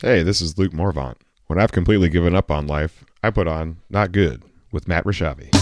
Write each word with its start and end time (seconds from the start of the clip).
Hey, 0.00 0.22
this 0.22 0.40
is 0.40 0.56
Luke 0.56 0.72
Morvant. 0.72 1.16
When 1.48 1.58
I've 1.58 1.72
completely 1.72 2.08
given 2.08 2.32
up 2.32 2.52
on 2.52 2.68
life, 2.68 3.04
I 3.20 3.30
put 3.30 3.48
on 3.48 3.78
Not 3.90 4.12
Good 4.12 4.44
with 4.70 4.86
Matt 4.86 5.02
Rashavi. 5.02 5.52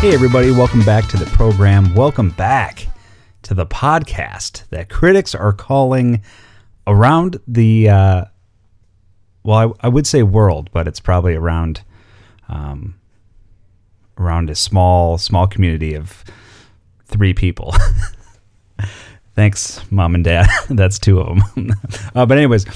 Hey, 0.00 0.12
everybody, 0.12 0.50
welcome 0.50 0.84
back 0.84 1.06
to 1.10 1.16
the 1.16 1.26
program. 1.26 1.94
Welcome 1.94 2.30
back 2.30 2.85
to 3.46 3.54
the 3.54 3.64
podcast 3.64 4.68
that 4.70 4.88
critics 4.88 5.32
are 5.32 5.52
calling 5.52 6.20
around 6.84 7.38
the, 7.46 7.88
uh, 7.88 8.24
well, 9.44 9.72
I, 9.80 9.86
I 9.86 9.88
would 9.88 10.04
say 10.04 10.24
world, 10.24 10.68
but 10.72 10.88
it's 10.88 10.98
probably 10.98 11.36
around, 11.36 11.82
um, 12.48 12.96
around 14.18 14.50
a 14.50 14.56
small, 14.56 15.16
small 15.16 15.46
community 15.46 15.94
of 15.94 16.24
three 17.04 17.32
people. 17.34 17.72
Thanks, 19.36 19.80
mom 19.92 20.16
and 20.16 20.24
dad. 20.24 20.48
That's 20.68 20.98
two 20.98 21.20
of 21.20 21.38
them. 21.54 21.70
uh, 22.16 22.26
but, 22.26 22.36
anyways, 22.36 22.66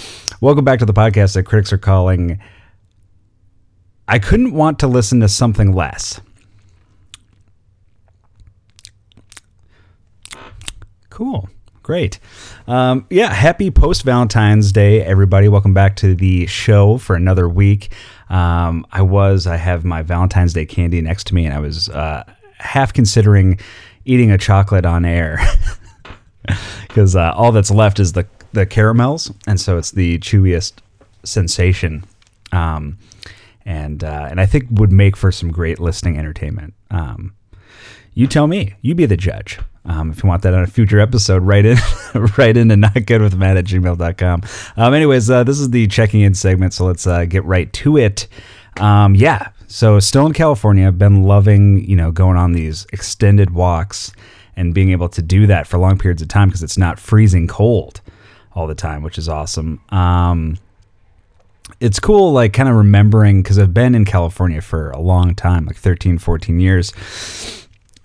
welcome 0.41 0.65
back 0.65 0.79
to 0.79 0.87
the 0.87 0.95
podcast 0.95 1.35
that 1.35 1.43
critics 1.43 1.73
are 1.73 1.79
calling. 1.79 2.39
I 4.07 4.21
couldn't 4.21 4.53
want 4.53 4.79
to 4.81 4.87
listen 4.87 5.19
to 5.19 5.29
something 5.29 5.73
less. 5.73 6.21
Cool. 11.21 11.51
Great. 11.83 12.19
Um, 12.67 13.07
yeah, 13.11 13.31
happy 13.31 13.71
post 13.71 14.05
Valentine's 14.05 14.73
Day, 14.73 15.03
everybody. 15.03 15.49
Welcome 15.49 15.75
back 15.75 15.97
to 15.97 16.15
the 16.15 16.47
show 16.47 16.97
for 16.97 17.15
another 17.15 17.47
week. 17.47 17.93
Um, 18.31 18.87
I 18.91 19.03
was, 19.03 19.47
I 19.47 19.57
have 19.57 19.85
my 19.85 20.01
Valentine's 20.01 20.55
Day 20.55 20.65
candy 20.65 21.03
next 21.03 21.27
to 21.27 21.35
me, 21.35 21.45
and 21.45 21.53
I 21.53 21.59
was 21.59 21.91
uh, 21.91 22.25
half 22.57 22.95
considering 22.95 23.61
eating 24.07 24.31
a 24.31 24.39
chocolate 24.39 24.87
on 24.87 25.05
air 25.05 25.39
because 26.89 27.15
uh, 27.15 27.35
all 27.37 27.53
that's 27.53 27.71
left 27.71 28.01
is 28.01 28.15
the, 28.15 28.27
the 28.55 28.65
caramels, 28.65 29.31
and 29.47 29.61
so 29.61 29.77
it's 29.77 29.91
the 29.91 30.19
chewiest 30.21 30.81
sensation. 31.23 32.03
Um, 32.51 32.97
and 33.67 34.03
uh, 34.03 34.29
and 34.31 34.41
I 34.41 34.47
think 34.47 34.69
would 34.71 34.91
make 34.91 35.19
for 35.19 35.31
some 35.31 35.51
great 35.51 35.79
listening 35.81 36.17
entertainment. 36.17 36.73
Um, 36.91 37.35
you 38.15 38.27
tell 38.27 38.47
me. 38.47 38.77
You 38.81 38.95
be 38.95 39.05
the 39.05 39.19
judge. 39.19 39.59
Um, 39.85 40.11
if 40.11 40.23
you 40.23 40.29
want 40.29 40.43
that 40.43 40.53
on 40.53 40.63
a 40.63 40.67
future 40.67 41.01
episode, 41.01 41.43
write 41.43 41.65
in, 41.65 41.79
write 42.39 42.57
in 42.57 42.69
to 42.69 42.75
notgoodwithmatt 42.75 43.59
at 43.59 43.65
gmail.com. 43.65 44.43
Um, 44.77 44.95
anyways, 44.95 45.31
uh, 45.31 45.43
this 45.45 45.59
is 45.59 45.71
the 45.71 45.87
checking 45.87 46.21
in 46.21 46.35
segment, 46.35 46.75
so 46.75 46.85
let's 46.85 47.07
uh, 47.07 47.25
get 47.25 47.45
right 47.45 47.73
to 47.75 47.97
it. 47.97 48.29
Um, 48.79 49.15
yeah, 49.15 49.51
so 49.67 49.99
still 49.99 50.27
in 50.27 50.33
California, 50.33 50.87
I've 50.87 50.99
been 50.99 51.25
loving, 51.25 51.85
you 51.89 51.97
know, 51.97 52.11
going 52.11 52.37
on 52.37 52.53
these 52.53 52.87
extended 52.93 53.51
walks 53.51 54.13
and 54.57 54.75
being 54.75 54.91
able 54.91 55.09
to 55.09 55.23
do 55.23 55.47
that 55.47 55.67
for 55.67 55.79
long 55.79 55.97
periods 55.97 56.21
of 56.21 56.29
time 56.29 56.49
because 56.49 56.63
it's 56.63 56.77
not 56.77 56.99
freezing 56.99 57.47
cold 57.47 58.01
all 58.53 58.67
the 58.67 58.75
time, 58.75 59.03
which 59.03 59.17
is 59.17 59.29
awesome. 59.29 59.81
Um, 59.89 60.59
it's 61.81 61.99
cool, 61.99 62.33
like 62.33 62.53
kind 62.53 62.69
of 62.69 62.75
remembering 62.75 63.43
because 63.43 63.59
I've 63.59 63.73
been 63.73 63.95
in 63.95 64.05
California 64.05 64.61
for 64.61 64.91
a 64.91 65.01
long 65.01 65.35
time, 65.35 65.65
like 65.65 65.77
13, 65.77 66.19
14 66.19 66.61
years 66.61 66.93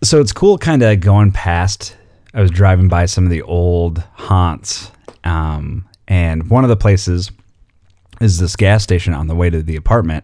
so 0.05 0.21
it's 0.21 0.31
cool 0.31 0.55
kind 0.57 0.83
of 0.83 0.99
going 0.99 1.31
past 1.31 1.95
i 2.35 2.41
was 2.41 2.51
driving 2.51 2.87
by 2.87 3.05
some 3.07 3.23
of 3.23 3.31
the 3.31 3.41
old 3.41 4.03
haunts 4.13 4.91
um, 5.23 5.83
and 6.07 6.47
one 6.49 6.63
of 6.63 6.69
the 6.69 6.75
places 6.75 7.31
is 8.21 8.37
this 8.37 8.55
gas 8.55 8.83
station 8.83 9.15
on 9.15 9.25
the 9.25 9.33
way 9.33 9.49
to 9.49 9.63
the 9.63 9.75
apartment 9.75 10.23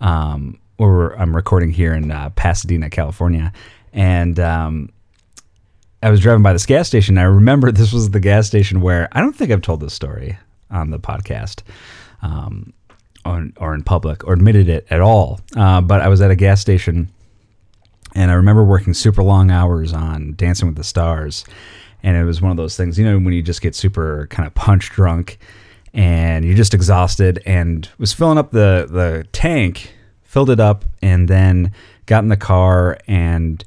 um, 0.00 0.58
where 0.76 1.10
i'm 1.20 1.34
recording 1.34 1.70
here 1.70 1.92
in 1.92 2.10
uh, 2.10 2.30
pasadena 2.30 2.88
california. 2.88 3.52
And 3.92 4.38
um, 4.38 4.90
i 6.04 6.10
was 6.10 6.20
driving 6.20 6.44
by 6.44 6.52
this 6.52 6.66
gas 6.66 6.86
station 6.86 7.18
i 7.18 7.22
remember 7.22 7.72
this 7.72 7.92
was 7.92 8.10
the 8.10 8.20
gas 8.20 8.46
station 8.46 8.80
where 8.80 9.08
i 9.10 9.20
don't 9.20 9.34
think 9.34 9.50
i've 9.50 9.62
told 9.62 9.80
this 9.80 9.94
story 9.94 10.38
on 10.70 10.90
the 10.90 11.00
podcast 11.00 11.62
um, 12.22 12.72
or, 13.24 13.48
or 13.56 13.74
in 13.74 13.82
public 13.82 14.24
or 14.24 14.34
admitted 14.34 14.68
it 14.68 14.86
at 14.88 15.00
all 15.00 15.40
uh, 15.56 15.80
but 15.80 16.00
i 16.00 16.06
was 16.06 16.20
at 16.20 16.30
a 16.30 16.36
gas 16.36 16.60
station 16.60 17.10
and 18.16 18.30
I 18.30 18.34
remember 18.34 18.64
working 18.64 18.94
super 18.94 19.22
long 19.22 19.50
hours 19.50 19.92
on 19.92 20.32
Dancing 20.36 20.68
with 20.68 20.76
the 20.76 20.84
Stars. 20.84 21.44
And 22.02 22.16
it 22.16 22.24
was 22.24 22.40
one 22.40 22.50
of 22.50 22.56
those 22.56 22.74
things, 22.74 22.98
you 22.98 23.04
know, 23.04 23.18
when 23.18 23.34
you 23.34 23.42
just 23.42 23.60
get 23.60 23.74
super 23.74 24.26
kind 24.30 24.46
of 24.46 24.54
punch 24.54 24.90
drunk 24.90 25.38
and 25.92 26.42
you're 26.42 26.56
just 26.56 26.72
exhausted 26.72 27.42
and 27.44 27.88
was 27.98 28.14
filling 28.14 28.38
up 28.38 28.52
the, 28.52 28.88
the 28.90 29.26
tank, 29.32 29.94
filled 30.22 30.48
it 30.48 30.60
up, 30.60 30.86
and 31.02 31.28
then 31.28 31.72
got 32.06 32.22
in 32.22 32.30
the 32.30 32.38
car 32.38 32.98
and 33.06 33.62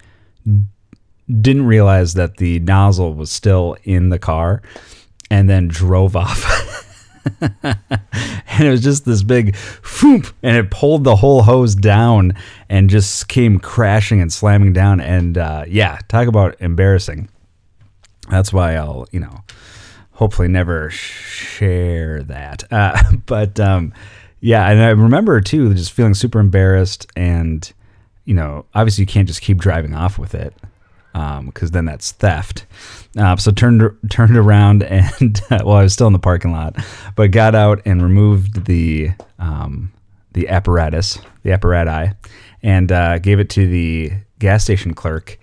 didn't 1.28 1.68
realize 1.68 2.16
that 2.16 2.38
the 2.38 2.60
nozzle 2.60 3.14
was 3.14 3.32
still 3.32 3.78
in 3.84 4.10
the 4.10 4.20
car 4.20 4.64
and 5.30 5.48
then 5.48 5.68
drove 5.68 6.16
off. 6.16 6.86
and 7.42 8.68
it 8.68 8.70
was 8.70 8.82
just 8.82 9.06
this 9.06 9.24
big 9.24 9.56
foomp, 9.56 10.32
and 10.44 10.58
it 10.58 10.72
pulled 10.72 11.04
the 11.04 11.16
whole 11.16 11.44
hose 11.44 11.76
down 11.76 12.34
and 12.70 12.90
just 12.90 13.28
came 13.28 13.60
crashing 13.60 14.22
and 14.22 14.32
slamming 14.32 14.74
down. 14.74 15.00
And 15.00 15.38
uh, 15.38 15.66
yeah, 15.68 16.00
talk 16.08 16.28
about 16.28 16.56
embarrassing. 16.60 17.30
That's 18.30 18.54
why 18.54 18.76
I'll, 18.76 19.08
you 19.12 19.20
know, 19.20 19.44
hopefully 20.12 20.48
never 20.48 20.90
share 20.90 22.24
that. 22.24 22.64
Uh, 22.72 23.02
but 23.26 23.60
um, 23.60 23.94
yeah, 24.40 24.70
and 24.70 24.82
I 24.82 24.90
remember 24.90 25.42
too, 25.42 25.74
just 25.74 25.92
feeling 25.92 26.14
super 26.14 26.40
embarrassed, 26.40 27.08
and 27.16 27.72
you 28.26 28.34
know, 28.34 28.66
obviously 28.76 29.04
you 29.04 29.08
can't 29.08 29.28
just 29.28 29.42
keep 29.42 29.58
driving 29.58 29.96
off 29.96 30.20
with 30.20 30.36
it 30.36 30.54
because 31.14 31.70
um, 31.70 31.72
then 31.72 31.86
that's 31.86 32.12
theft. 32.12 32.66
Uh, 33.18 33.36
so 33.36 33.52
turned 33.52 33.82
turned 34.10 34.38
around 34.38 34.84
and 34.84 35.42
well, 35.50 35.74
I 35.74 35.84
was 35.84 35.94
still 35.94 36.08
in 36.08 36.14
the 36.14 36.20
parking 36.20 36.52
lot, 36.52 36.76
but 37.16 37.32
got 37.32 37.56
out 37.56 37.82
and 37.86 38.02
removed 38.02 38.66
the 38.66 39.12
um, 39.40 39.92
the 40.34 40.48
apparatus, 40.50 41.18
the 41.44 41.52
apparati, 41.52 42.16
and 42.62 42.92
uh, 42.92 43.20
gave 43.20 43.40
it 43.40 43.50
to 43.52 43.68
the 43.68 44.12
gas 44.40 44.64
station 44.64 44.94
clerk, 44.94 45.40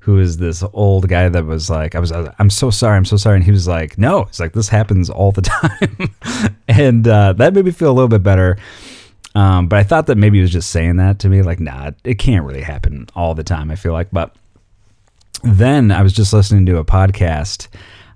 who 0.00 0.18
is 0.18 0.38
this 0.38 0.64
old 0.72 1.08
guy 1.08 1.28
that 1.28 1.44
was 1.44 1.70
like, 1.70 1.94
I 1.94 1.98
was, 2.00 2.12
I'm 2.12 2.50
so 2.50 2.70
sorry, 2.70 2.96
I'm 2.96 3.04
so 3.04 3.16
sorry, 3.16 3.36
and 3.36 3.44
he 3.44 3.50
was 3.50 3.68
like, 3.68 3.98
No, 3.98 4.22
it's 4.22 4.40
like 4.40 4.52
this 4.52 4.68
happens 4.68 5.10
all 5.10 5.32
the 5.32 5.42
time, 5.42 6.54
and 6.68 7.06
uh, 7.06 7.32
that 7.34 7.54
made 7.54 7.64
me 7.64 7.70
feel 7.70 7.90
a 7.90 7.92
little 7.92 8.08
bit 8.08 8.22
better. 8.22 8.56
Um, 9.34 9.68
but 9.68 9.78
I 9.78 9.84
thought 9.84 10.06
that 10.06 10.16
maybe 10.16 10.38
he 10.38 10.42
was 10.42 10.50
just 10.50 10.70
saying 10.70 10.96
that 10.96 11.20
to 11.20 11.28
me, 11.28 11.42
like, 11.42 11.60
nah, 11.60 11.92
it 12.02 12.16
can't 12.18 12.44
really 12.44 12.62
happen 12.62 13.06
all 13.14 13.34
the 13.36 13.44
time. 13.44 13.70
I 13.70 13.76
feel 13.76 13.92
like, 13.92 14.08
but 14.10 14.34
then 15.42 15.90
I 15.90 16.02
was 16.02 16.12
just 16.12 16.32
listening 16.32 16.66
to 16.66 16.78
a 16.78 16.84
podcast. 16.84 17.68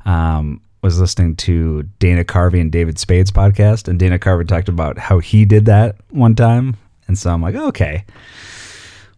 Um, 0.04 0.60
was 0.84 1.00
listening 1.00 1.34
to 1.34 1.82
Dana 1.98 2.24
Carvey 2.24 2.60
and 2.60 2.70
David 2.70 2.98
Spade's 2.98 3.30
podcast, 3.30 3.88
and 3.88 3.98
Dana 3.98 4.18
Carvey 4.18 4.46
talked 4.46 4.68
about 4.68 4.98
how 4.98 5.18
he 5.18 5.46
did 5.46 5.64
that 5.64 5.96
one 6.10 6.34
time, 6.34 6.76
and 7.08 7.18
so 7.18 7.30
I'm 7.30 7.40
like, 7.40 7.54
okay, 7.54 8.04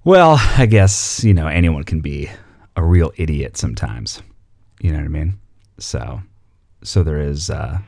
well, 0.05 0.37
I 0.57 0.67
guess 0.67 1.25
you 1.25 1.35
know 1.35 1.49
anyone 1.49 1.83
can 1.83 2.01
be 2.01 2.31
a 2.77 2.85
real 2.85 3.13
idiot 3.17 3.57
sometimes. 3.57 4.23
You 4.81 4.93
know 4.93 4.99
what 4.99 5.07
I 5.07 5.09
mean? 5.09 5.39
So, 5.79 6.23
so 6.85 7.03
there 7.03 7.21
is 7.21 7.51
uh, 7.51 7.79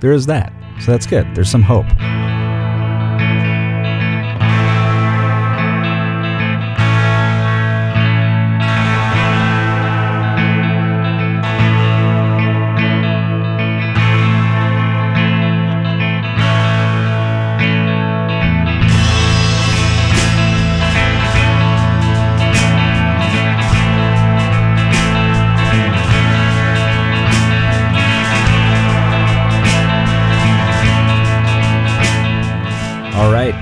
there 0.00 0.12
is 0.12 0.26
that. 0.26 0.52
So 0.80 0.90
that's 0.90 1.06
good. 1.06 1.32
There's 1.36 1.50
some 1.50 1.62
hope. 1.62 1.86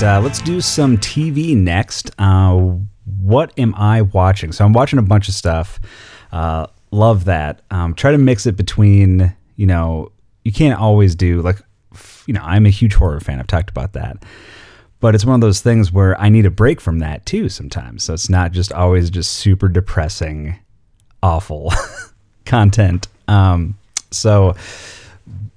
Uh, 0.03 0.21
let's 0.21 0.43
do 0.43 0.61
some 0.61 0.99
TV 0.99 1.57
next. 1.57 2.11
Uh, 2.19 2.77
what 3.21 3.53
am 3.59 3.75
I 3.77 4.03
watching? 4.03 4.53
So 4.53 4.65
I'm 4.65 4.73
watching 4.73 4.99
a 4.99 5.03
bunch 5.03 5.29
of 5.29 5.35
stuff. 5.35 5.81
Uh, 6.33 6.67
love 6.91 7.25
that. 7.25 7.63
Um, 7.71 7.95
try 7.95 8.13
to 8.13 8.19
mix 8.19 8.47
it 8.47 8.57
between, 8.57 9.35
you 9.57 9.67
know, 9.67 10.13
you 10.45 10.53
can't 10.53 10.79
always 10.79 11.15
do 11.15 11.41
like, 11.41 11.59
you 12.27 12.35
know, 12.35 12.43
I'm 12.43 12.67
a 12.67 12.71
huge 12.71 12.95
horror 12.95 13.21
fan. 13.21 13.39
I've 13.39 13.47
talked 13.47 13.71
about 13.71 13.95
that. 13.95 14.23
But 15.01 15.15
it's 15.15 15.25
one 15.25 15.35
of 15.35 15.41
those 15.41 15.61
things 15.61 15.93
where 15.93 16.19
I 16.21 16.29
need 16.29 16.47
a 16.47 16.51
break 16.51 16.81
from 16.81 16.99
that 16.99 17.25
too 17.27 17.49
sometimes. 17.49 18.05
So 18.05 18.15
it's 18.15 18.29
not 18.29 18.53
just 18.53 18.73
always 18.73 19.11
just 19.11 19.33
super 19.33 19.69
depressing, 19.69 20.57
awful 21.23 21.73
content. 22.45 23.09
Um, 23.29 23.79
so, 24.11 24.55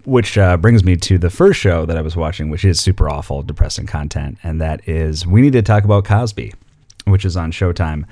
which 0.10 0.38
uh, 0.38 0.58
brings 0.58 0.84
me 0.84 0.96
to 0.98 1.18
the 1.18 1.30
first 1.30 1.60
show 1.60 1.86
that 1.86 1.98
I 1.98 2.02
was 2.02 2.16
watching, 2.16 2.50
which 2.50 2.66
is 2.66 2.80
super 2.80 3.10
awful, 3.10 3.44
depressing 3.44 3.86
content, 3.86 4.38
and 4.44 4.60
that 4.62 4.88
is 4.88 5.26
we 5.26 5.42
need 5.42 5.54
to 5.54 5.62
talk 5.62 5.84
about 5.84 6.06
Cosby, 6.06 6.54
which 7.06 7.26
is 7.26 7.38
on 7.38 7.52
Showtime. 7.52 8.06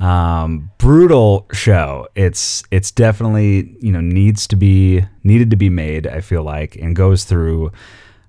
Um, 0.00 0.70
brutal 0.76 1.46
show. 1.52 2.08
It's 2.14 2.62
it's 2.70 2.90
definitely 2.90 3.76
you 3.80 3.92
know 3.92 4.00
needs 4.00 4.46
to 4.48 4.56
be 4.56 5.04
needed 5.24 5.50
to 5.50 5.56
be 5.56 5.70
made. 5.70 6.06
I 6.06 6.20
feel 6.20 6.42
like 6.42 6.76
and 6.76 6.94
goes 6.94 7.24
through. 7.24 7.72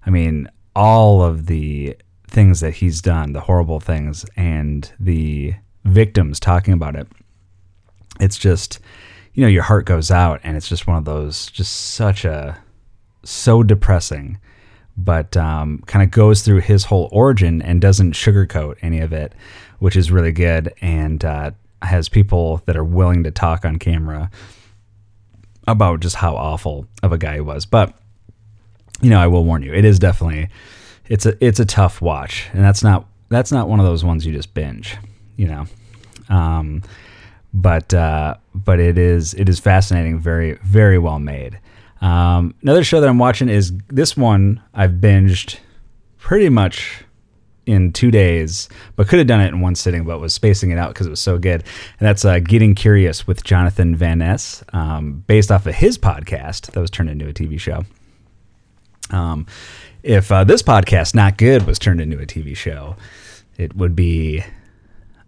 I 0.05 0.09
mean, 0.09 0.49
all 0.75 1.21
of 1.21 1.47
the 1.47 1.97
things 2.27 2.59
that 2.59 2.75
he's 2.75 3.01
done, 3.01 3.33
the 3.33 3.41
horrible 3.41 3.79
things, 3.79 4.25
and 4.35 4.91
the 4.99 5.55
victims 5.85 6.39
talking 6.39 6.73
about 6.73 6.95
it. 6.95 7.07
It's 8.19 8.37
just, 8.37 8.79
you 9.33 9.41
know, 9.41 9.47
your 9.47 9.63
heart 9.63 9.85
goes 9.85 10.11
out, 10.11 10.39
and 10.43 10.55
it's 10.55 10.69
just 10.69 10.87
one 10.87 10.97
of 10.97 11.05
those, 11.05 11.47
just 11.47 11.93
such 11.93 12.25
a, 12.25 12.57
so 13.27 13.62
depressing, 13.63 14.39
but 14.95 15.35
um, 15.35 15.83
kind 15.85 16.03
of 16.03 16.12
goes 16.12 16.41
through 16.41 16.62
his 16.62 16.85
whole 16.85 17.09
origin 17.12 17.62
and 17.62 17.81
doesn't 17.81 18.13
sugarcoat 18.13 18.75
any 18.81 19.00
of 19.00 19.12
it, 19.13 19.33
which 19.79 19.95
is 19.95 20.12
really 20.12 20.31
good, 20.31 20.74
and 20.81 21.24
uh, 21.25 21.51
has 21.81 22.09
people 22.09 22.62
that 22.65 22.77
are 22.77 22.83
willing 22.83 23.24
to 23.24 23.31
talk 23.31 23.65
on 23.65 23.77
camera 23.77 24.31
about 25.68 26.00
just 26.00 26.15
how 26.15 26.35
awful 26.35 26.88
of 27.03 27.12
a 27.12 27.18
guy 27.18 27.35
he 27.35 27.41
was. 27.41 27.65
But, 27.65 27.94
you 29.01 29.09
know, 29.09 29.19
I 29.19 29.27
will 29.27 29.44
warn 29.44 29.62
you, 29.62 29.74
it 29.74 29.85
is 29.85 30.00
definitely 30.00 30.50
it's 31.09 31.25
a 31.25 31.45
it's 31.45 31.59
a 31.59 31.65
tough 31.65 32.01
watch, 32.01 32.50
and 32.53 32.63
that's 32.63 32.83
not 32.83 33.06
that's 33.29 33.51
not 33.51 33.69
one 33.69 33.79
of 33.79 33.85
those 33.85 34.03
ones 34.03 34.25
you 34.25 34.33
just 34.33 34.53
binge, 34.53 34.97
you 35.35 35.47
know. 35.47 35.65
Um, 36.29 36.81
but 37.53 37.94
uh, 37.94 38.35
but 38.53 38.79
it 38.79 38.97
is 38.97 39.33
it 39.33 39.50
is 39.50 39.59
fascinating, 39.59 40.19
very 40.19 40.57
very 40.63 40.97
well 40.97 41.19
made. 41.19 41.59
Um, 42.01 42.53
another 42.61 42.83
show 42.83 43.01
that 43.01 43.09
I'm 43.09 43.17
watching 43.17 43.49
is 43.49 43.73
this 43.88 44.15
one 44.15 44.61
I've 44.73 44.91
binged 44.91 45.57
pretty 46.17 46.49
much 46.49 47.03
in 47.65 47.91
two 47.91 48.09
days, 48.09 48.69
but 48.95 49.07
could 49.07 49.19
have 49.19 49.27
done 49.27 49.41
it 49.41 49.49
in 49.49 49.59
one 49.59 49.75
sitting, 49.75 50.05
but 50.05 50.19
was 50.19 50.33
spacing 50.33 50.71
it 50.71 50.77
out 50.77 50.89
because 50.89 51.05
it 51.05 51.09
was 51.09 51.19
so 51.19 51.38
good. 51.38 51.63
And 51.99 52.07
that's 52.07 52.23
uh, 52.23 52.39
Getting 52.39 52.75
Curious 52.75 53.27
with 53.27 53.44
Jonathan 53.44 53.95
Van 53.95 54.19
Ness, 54.19 54.63
um, 54.73 55.23
based 55.27 55.51
off 55.51 55.67
of 55.67 55.75
his 55.75 55.97
podcast 55.97 56.71
that 56.71 56.79
was 56.79 56.89
turned 56.89 57.09
into 57.09 57.27
a 57.27 57.33
TV 57.33 57.59
show. 57.59 57.83
Um, 59.11 59.45
if 60.01 60.31
uh, 60.31 60.45
this 60.45 60.63
podcast, 60.63 61.13
Not 61.13 61.38
Good, 61.38 61.67
was 61.67 61.77
turned 61.77 62.00
into 62.00 62.17
a 62.19 62.25
TV 62.25 62.55
show, 62.55 62.95
it 63.57 63.75
would 63.75 63.95
be 63.95 64.43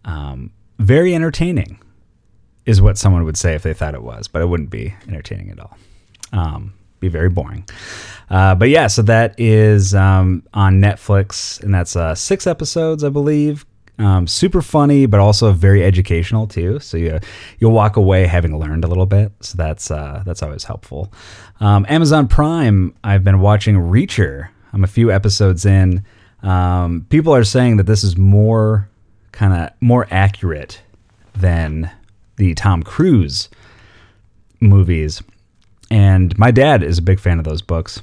um, 0.05 0.51
very 0.79 1.13
entertaining, 1.13 1.79
is 2.65 2.81
what 2.81 2.97
someone 2.97 3.25
would 3.25 3.37
say 3.37 3.53
if 3.53 3.63
they 3.63 3.73
thought 3.73 3.95
it 3.95 4.03
was, 4.03 4.27
but 4.29 4.41
it 4.41 4.45
wouldn't 4.45 4.69
be 4.69 4.95
entertaining 5.07 5.49
at 5.49 5.59
all. 5.59 5.77
Um, 6.31 6.73
be 6.99 7.07
very 7.07 7.29
boring. 7.29 7.65
Uh, 8.29 8.55
but 8.55 8.69
yeah, 8.69 8.87
so 8.87 9.01
that 9.03 9.33
is 9.39 9.95
um, 9.95 10.43
on 10.53 10.81
Netflix, 10.81 11.61
and 11.63 11.73
that's 11.73 11.95
uh, 11.95 12.13
six 12.13 12.45
episodes, 12.45 13.03
I 13.03 13.09
believe. 13.09 13.65
Um, 13.97 14.27
super 14.27 14.61
funny, 14.61 15.07
but 15.07 15.19
also 15.19 15.51
very 15.51 15.83
educational 15.83 16.47
too. 16.47 16.79
So 16.79 16.97
you 16.97 17.19
you'll 17.59 17.73
walk 17.73 17.97
away 17.97 18.27
having 18.27 18.57
learned 18.57 18.85
a 18.85 18.87
little 18.87 19.05
bit. 19.05 19.31
So 19.41 19.57
that's 19.57 19.91
uh, 19.91 20.23
that's 20.25 20.41
always 20.41 20.63
helpful. 20.63 21.11
Um, 21.59 21.85
Amazon 21.89 22.27
Prime, 22.27 22.95
I've 23.03 23.25
been 23.25 23.41
watching 23.41 23.75
Reacher. 23.75 24.49
I'm 24.71 24.83
a 24.83 24.87
few 24.87 25.11
episodes 25.11 25.65
in. 25.65 26.03
Um, 26.43 27.05
people 27.09 27.35
are 27.35 27.43
saying 27.43 27.77
that 27.77 27.87
this 27.87 28.03
is 28.03 28.15
more 28.17 28.89
kind 29.33 29.53
of 29.53 29.71
more 29.81 30.07
accurate 30.09 30.81
than 31.35 31.91
the 32.37 32.53
Tom 32.53 32.83
Cruise 32.83 33.49
movies. 34.61 35.21
And 35.91 36.37
my 36.37 36.51
dad 36.51 36.83
is 36.83 36.97
a 36.97 37.03
big 37.03 37.19
fan 37.19 37.39
of 37.39 37.45
those 37.45 37.61
books. 37.61 38.01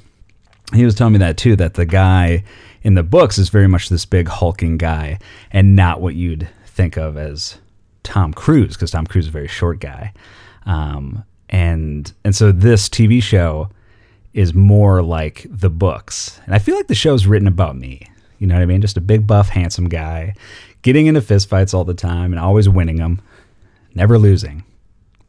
He 0.73 0.83
was 0.83 0.95
telling 0.95 1.13
me 1.13 1.19
that 1.19 1.37
too, 1.37 1.55
that 1.55 1.75
the 1.75 1.85
guy 1.85 2.43
in 2.81 2.95
the 2.95 3.03
books 3.03 3.37
is 3.37 3.49
very 3.49 3.67
much 3.67 3.89
this 3.89 4.05
big 4.05 4.27
hulking 4.27 4.77
guy 4.77 5.19
and 5.51 5.75
not 5.75 6.01
what 6.01 6.15
you'd 6.15 6.49
think 6.65 6.97
of 6.97 7.17
as 7.17 7.57
Tom 8.03 8.33
Cruise, 8.33 8.75
because 8.75 8.91
Tom 8.91 9.07
Cruise 9.07 9.25
is 9.25 9.29
a 9.29 9.31
very 9.31 9.47
short 9.47 9.79
guy. 9.79 10.13
Um, 10.65 11.23
and 11.49 12.11
and 12.25 12.35
so 12.35 12.51
this 12.51 12.89
TV 12.89 13.23
show 13.23 13.69
is 14.33 14.53
more 14.53 15.01
like 15.01 15.45
the 15.49 15.69
books. 15.69 16.39
And 16.45 16.53
I 16.53 16.59
feel 16.59 16.75
like 16.75 16.87
the 16.87 16.95
show's 16.95 17.25
written 17.25 17.47
about 17.47 17.77
me. 17.77 18.01
You 18.39 18.47
know 18.47 18.55
what 18.55 18.61
I 18.61 18.67
mean? 18.67 18.81
Just 18.81 18.97
a 18.97 19.01
big 19.01 19.25
buff, 19.25 19.49
handsome 19.49 19.89
guy, 19.89 20.35
getting 20.81 21.07
into 21.07 21.21
fistfights 21.21 21.73
all 21.73 21.85
the 21.85 21.93
time 21.93 22.33
and 22.33 22.39
always 22.39 22.69
winning 22.69 22.97
them, 22.97 23.21
never 23.95 24.19
losing. 24.19 24.63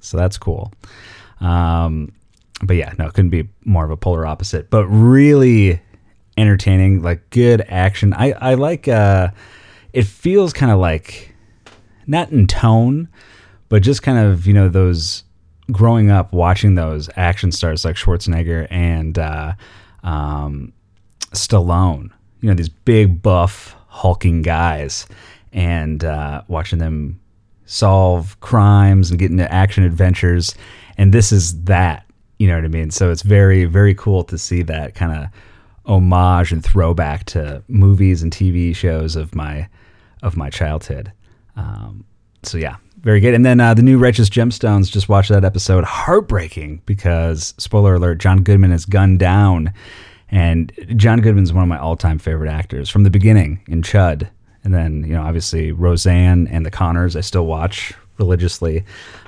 So 0.01 0.17
that's 0.17 0.37
cool. 0.37 0.73
Um, 1.41 2.13
but 2.63 2.77
yeah, 2.77 2.93
no, 2.99 3.07
it 3.07 3.15
couldn't 3.15 3.31
be 3.31 3.49
more 3.65 3.85
of 3.85 3.91
a 3.91 3.97
polar 3.97 4.27
opposite. 4.27 4.71
But 4.71 4.87
really 4.87 5.81
entertaining, 6.37 7.03
like 7.03 7.29
good 7.31 7.65
action. 7.69 8.13
I 8.15 8.33
I 8.33 8.55
like. 8.55 8.89
Uh, 8.89 9.29
it 9.93 10.07
feels 10.07 10.53
kind 10.53 10.73
of 10.73 10.79
like 10.79 11.35
not 12.07 12.31
in 12.31 12.47
tone, 12.47 13.09
but 13.69 13.83
just 13.83 14.03
kind 14.03 14.19
of 14.19 14.47
you 14.47 14.55
know 14.55 14.69
those 14.69 15.25
growing 15.71 16.11
up 16.11 16.33
watching 16.33 16.75
those 16.75 17.11
action 17.17 17.53
stars 17.53 17.85
like 17.85 17.97
Schwarzenegger 17.97 18.67
and 18.71 19.19
uh, 19.19 19.53
um, 20.03 20.73
Stallone. 21.33 22.11
You 22.41 22.49
know 22.49 22.55
these 22.55 22.69
big 22.69 23.23
buff 23.23 23.77
hulking 23.89 24.43
guys, 24.43 25.07
and 25.53 26.05
uh, 26.05 26.43
watching 26.49 26.79
them 26.79 27.21
solve 27.67 28.39
crimes 28.41 29.11
and 29.11 29.19
get 29.19 29.31
into 29.31 29.51
action 29.53 29.85
adventures. 29.85 30.55
And 30.97 31.13
this 31.13 31.31
is 31.31 31.63
that 31.65 32.08
you 32.39 32.47
know 32.47 32.55
what 32.55 32.65
I 32.65 32.69
mean? 32.69 32.91
So 32.91 33.11
it's 33.11 33.23
very, 33.23 33.65
very 33.65 33.95
cool 33.95 34.25
to 34.25 34.39
see 34.39 34.63
that 34.63 34.95
kind 34.95 35.13
of 35.13 35.29
homage 35.87 36.53
and 36.53 36.65
throwback 36.65 37.25
to 37.25 37.63
movies 37.69 38.23
and 38.23 38.33
TV 38.33 38.75
shows 38.75 39.17
of 39.17 39.35
my 39.35 39.69
of 40.23 40.37
my 40.37 40.51
childhood. 40.51 41.13
Um, 41.57 42.05
so 42.43 42.59
yeah, 42.59 42.77
very 43.01 43.21
good. 43.21 43.35
And 43.35 43.45
then 43.45 43.61
uh, 43.61 43.75
the 43.75 43.83
new 43.83 43.99
Righteous 43.99 44.29
Gemstones. 44.29 44.91
Just 44.91 45.09
watched 45.09 45.31
that 45.31 45.45
episode. 45.45 45.85
Heartbreaking 45.85 46.83
because 46.87 47.55
spoiler 47.59 47.95
alert: 47.95 48.19
John 48.19 48.43
Goodman 48.43 48.73
is 48.73 48.85
gunned 48.85 49.19
down, 49.19 49.73
and 50.31 50.73
John 50.97 51.21
Goodman 51.21 51.45
is 51.45 51.53
one 51.53 51.63
of 51.63 51.69
my 51.69 51.79
all-time 51.79 52.19
favorite 52.19 52.51
actors 52.51 52.89
from 52.89 53.03
the 53.03 53.11
beginning 53.11 53.61
in 53.69 53.83
Chud, 53.83 54.29
and 54.63 54.75
then 54.75 55.05
you 55.05 55.15
know 55.15 55.23
obviously 55.23 55.73
Roseanne 55.73 56.47
and 56.49 56.65
The 56.65 56.71
Connors. 56.71 57.17
I 57.17 57.21
still 57.21 57.47
watch 57.47 57.95
religiously. 58.19 58.85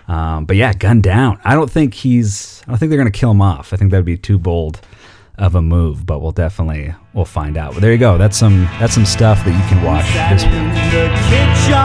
Um, 0.08 0.44
but 0.44 0.56
yeah, 0.56 0.72
gunned 0.72 1.02
down. 1.02 1.38
I 1.44 1.54
don't 1.54 1.70
think 1.70 1.94
he's. 1.94 2.62
I 2.66 2.70
don't 2.70 2.78
think 2.78 2.90
they're 2.90 2.98
going 2.98 3.10
to 3.10 3.18
kill 3.18 3.30
him 3.30 3.42
off. 3.42 3.72
I 3.72 3.76
think 3.76 3.90
that'd 3.90 4.04
be 4.04 4.16
too 4.16 4.38
bold 4.38 4.80
of 5.38 5.54
a 5.54 5.62
move. 5.62 6.06
But 6.06 6.20
we'll 6.20 6.32
definitely 6.32 6.94
we'll 7.14 7.24
find 7.24 7.56
out. 7.56 7.74
But 7.74 7.80
there 7.80 7.92
you 7.92 7.98
go. 7.98 8.18
That's 8.18 8.36
some 8.36 8.64
that's 8.78 8.94
some 8.94 9.06
stuff 9.06 9.44
that 9.44 9.52
you 9.52 9.68
can 9.68 9.82
watch 9.84 10.06
this 10.30 10.44
week. 10.44 11.80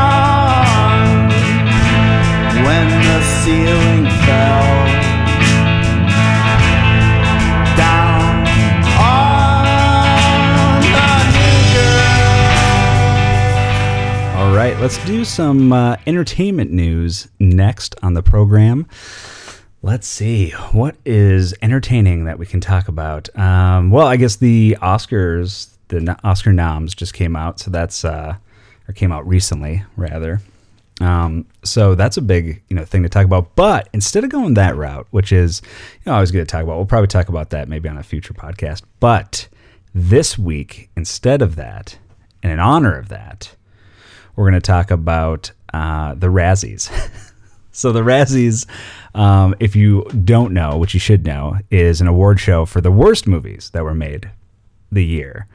Right, 14.71 14.81
let's 14.81 14.97
do 15.05 15.23
some 15.23 15.71
uh, 15.71 15.95
entertainment 16.07 16.71
news 16.71 17.27
next 17.39 17.93
on 18.01 18.15
the 18.15 18.23
program. 18.23 18.87
Let's 19.83 20.07
see 20.07 20.49
what 20.71 20.95
is 21.05 21.53
entertaining 21.61 22.25
that 22.25 22.39
we 22.39 22.47
can 22.47 22.61
talk 22.61 22.87
about. 22.87 23.29
Um, 23.37 23.91
well, 23.91 24.07
I 24.07 24.15
guess 24.15 24.37
the 24.37 24.75
Oscars, 24.81 25.69
the 25.89 26.17
Oscar 26.23 26.51
noms 26.51 26.95
just 26.95 27.13
came 27.13 27.35
out, 27.35 27.59
so 27.59 27.69
that's 27.69 28.03
uh, 28.03 28.37
or 28.87 28.93
came 28.95 29.11
out 29.11 29.27
recently 29.27 29.83
rather. 29.97 30.41
Um, 30.99 31.45
so 31.63 31.93
that's 31.93 32.17
a 32.17 32.21
big 32.23 32.63
you 32.67 32.75
know 32.75 32.85
thing 32.85 33.03
to 33.03 33.09
talk 33.09 33.25
about. 33.25 33.55
But 33.55 33.87
instead 33.93 34.23
of 34.23 34.31
going 34.31 34.55
that 34.55 34.75
route, 34.75 35.05
which 35.11 35.31
is 35.31 35.61
you 36.03 36.11
know 36.11 36.19
was 36.19 36.31
going 36.31 36.43
to 36.43 36.51
talk 36.51 36.63
about, 36.63 36.77
we'll 36.77 36.87
probably 36.87 37.07
talk 37.07 37.29
about 37.29 37.51
that 37.51 37.69
maybe 37.69 37.87
on 37.87 37.99
a 37.99 38.03
future 38.03 38.33
podcast. 38.33 38.81
But 38.99 39.47
this 39.93 40.39
week, 40.39 40.89
instead 40.97 41.43
of 41.43 41.55
that, 41.55 41.99
and 42.41 42.51
in 42.51 42.59
honor 42.59 42.97
of 42.97 43.09
that, 43.09 43.55
we're 44.35 44.49
going 44.49 44.61
to 44.61 44.65
talk 44.65 44.91
about 44.91 45.51
uh, 45.73 46.13
the 46.15 46.27
Razzies. 46.27 46.89
so 47.71 47.91
the 47.91 48.01
Razzies, 48.01 48.65
um, 49.13 49.55
if 49.59 49.75
you 49.75 50.03
don't 50.23 50.53
know, 50.53 50.77
which 50.77 50.93
you 50.93 50.99
should 50.99 51.25
know, 51.25 51.57
is 51.71 52.01
an 52.01 52.07
award 52.07 52.39
show 52.39 52.65
for 52.65 52.81
the 52.81 52.91
worst 52.91 53.27
movies 53.27 53.69
that 53.71 53.83
were 53.83 53.93
made 53.93 54.29
the 54.91 55.05
year, 55.05 55.47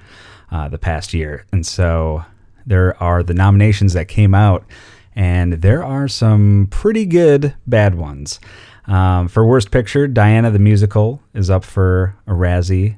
uh, 0.51 0.69
the 0.69 0.79
past 0.79 1.15
year. 1.15 1.45
And 1.53 1.67
so 1.67 2.25
there 2.67 3.01
are 3.03 3.23
the 3.23 3.35
nominations 3.35 3.93
that 3.95 4.09
came 4.09 4.35
out, 4.35 4.65
and 5.15 5.55
there 5.55 5.85
are 5.85 6.09
some 6.09 6.69
pretty 6.71 7.07
good 7.07 7.55
bad 7.67 7.95
ones. 7.95 8.41
Um, 8.87 9.29
for 9.29 9.47
Worst 9.47 9.71
Picture, 9.71 10.09
Diana 10.09 10.51
the 10.51 10.59
Musical 10.59 11.23
is 11.35 11.51
up 11.51 11.65
for 11.65 12.17
a 12.27 12.33
Razzie. 12.33 12.97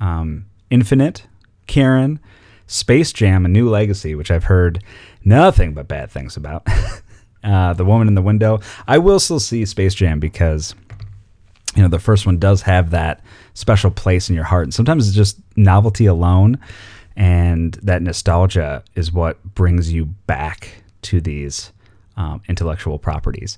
Um, 0.00 0.46
Infinite, 0.70 1.26
Karen, 1.66 2.18
Space 2.72 3.12
Jam: 3.12 3.44
A 3.44 3.48
New 3.48 3.68
Legacy, 3.68 4.14
which 4.14 4.30
I've 4.30 4.44
heard 4.44 4.82
nothing 5.24 5.74
but 5.74 5.88
bad 5.88 6.10
things 6.10 6.36
about. 6.36 6.66
uh, 7.44 7.74
the 7.74 7.84
Woman 7.84 8.08
in 8.08 8.14
the 8.14 8.22
Window. 8.22 8.60
I 8.86 8.98
will 8.98 9.20
still 9.20 9.40
see 9.40 9.64
Space 9.64 9.94
Jam 9.94 10.20
because 10.20 10.74
you 11.74 11.82
know, 11.82 11.88
the 11.88 11.98
first 11.98 12.26
one 12.26 12.38
does 12.38 12.62
have 12.62 12.90
that 12.90 13.22
special 13.54 13.90
place 13.90 14.28
in 14.28 14.34
your 14.34 14.44
heart. 14.44 14.64
And 14.64 14.74
sometimes 14.74 15.06
it's 15.06 15.16
just 15.16 15.38
novelty 15.56 16.06
alone 16.06 16.58
and 17.16 17.74
that 17.82 18.02
nostalgia 18.02 18.82
is 18.94 19.12
what 19.12 19.42
brings 19.54 19.92
you 19.92 20.06
back 20.26 20.82
to 21.02 21.20
these 21.20 21.72
um, 22.16 22.42
intellectual 22.48 22.98
properties. 22.98 23.56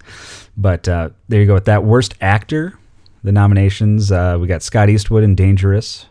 But 0.56 0.88
uh, 0.88 1.10
there 1.28 1.40
you 1.40 1.46
go 1.46 1.54
with 1.54 1.66
that. 1.66 1.84
Worst 1.84 2.14
actor, 2.20 2.78
the 3.22 3.32
nominations 3.32 4.12
uh, 4.12 4.38
we 4.40 4.46
got 4.46 4.62
Scott 4.62 4.88
Eastwood 4.88 5.24
in 5.24 5.34
Dangerous, 5.34 6.06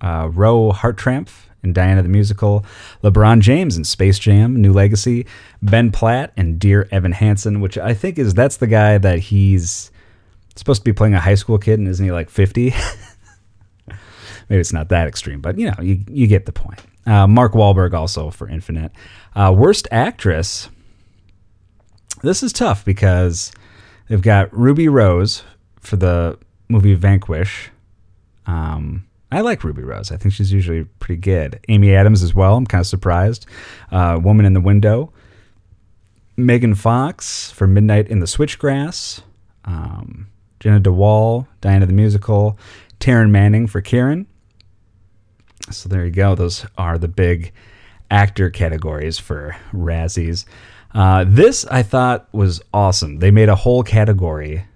uh, 0.00 0.28
Roe 0.32 0.72
Hartrampf 0.72 1.46
in 1.62 1.72
Diana 1.72 2.02
the 2.02 2.08
Musical, 2.08 2.64
LeBron 3.02 3.40
James 3.40 3.76
in 3.76 3.84
Space 3.84 4.18
Jam, 4.18 4.60
New 4.60 4.72
Legacy, 4.72 5.26
Ben 5.62 5.92
Platt 5.92 6.32
and 6.36 6.58
Dear 6.58 6.88
Evan 6.90 7.12
Hansen, 7.12 7.60
which 7.60 7.78
I 7.78 7.94
think 7.94 8.18
is 8.18 8.34
that's 8.34 8.56
the 8.56 8.66
guy 8.66 8.98
that 8.98 9.18
he's 9.18 9.90
supposed 10.56 10.80
to 10.80 10.84
be 10.84 10.92
playing 10.92 11.14
a 11.14 11.20
high 11.20 11.34
school 11.34 11.58
kid, 11.58 11.78
and 11.78 11.88
isn't 11.88 12.04
he 12.04 12.12
like 12.12 12.30
50? 12.30 12.74
Maybe 14.48 14.60
it's 14.60 14.72
not 14.72 14.88
that 14.90 15.08
extreme, 15.08 15.40
but 15.40 15.58
you 15.58 15.70
know, 15.70 15.76
you, 15.80 16.00
you 16.08 16.26
get 16.26 16.46
the 16.46 16.52
point. 16.52 16.80
Uh, 17.06 17.26
Mark 17.26 17.52
Wahlberg 17.52 17.94
also 17.94 18.30
for 18.30 18.48
Infinite. 18.48 18.92
Uh, 19.34 19.54
worst 19.56 19.88
actress. 19.90 20.68
This 22.22 22.42
is 22.42 22.52
tough 22.52 22.84
because 22.84 23.52
they've 24.08 24.22
got 24.22 24.56
Ruby 24.56 24.88
Rose 24.88 25.42
for 25.80 25.96
the 25.96 26.38
movie 26.68 26.94
Vanquish. 26.94 27.70
Um, 28.46 29.06
I 29.32 29.40
like 29.40 29.64
Ruby 29.64 29.82
Rose. 29.82 30.12
I 30.12 30.18
think 30.18 30.34
she's 30.34 30.52
usually 30.52 30.84
pretty 30.84 31.18
good. 31.18 31.58
Amy 31.68 31.94
Adams 31.94 32.22
as 32.22 32.34
well. 32.34 32.54
I'm 32.54 32.66
kind 32.66 32.82
of 32.82 32.86
surprised. 32.86 33.46
Uh, 33.90 34.20
Woman 34.22 34.44
in 34.44 34.52
the 34.52 34.60
Window. 34.60 35.10
Megan 36.36 36.74
Fox 36.74 37.50
for 37.50 37.66
Midnight 37.66 38.08
in 38.08 38.20
the 38.20 38.26
Switchgrass. 38.26 39.22
Um, 39.64 40.28
Jeanna 40.60 40.80
de 40.80 40.92
Waal, 40.92 41.48
Diana 41.62 41.86
the 41.86 41.94
Musical. 41.94 42.58
Taryn 43.00 43.30
Manning 43.30 43.66
for 43.66 43.80
Karen. 43.80 44.26
So 45.70 45.88
there 45.88 46.04
you 46.04 46.10
go. 46.10 46.34
Those 46.34 46.66
are 46.76 46.98
the 46.98 47.08
big 47.08 47.52
actor 48.10 48.50
categories 48.50 49.18
for 49.18 49.56
Razzies. 49.72 50.44
Uh, 50.94 51.24
this 51.26 51.64
I 51.66 51.82
thought 51.82 52.28
was 52.32 52.60
awesome. 52.74 53.20
They 53.20 53.30
made 53.30 53.48
a 53.48 53.56
whole 53.56 53.82
category, 53.82 54.66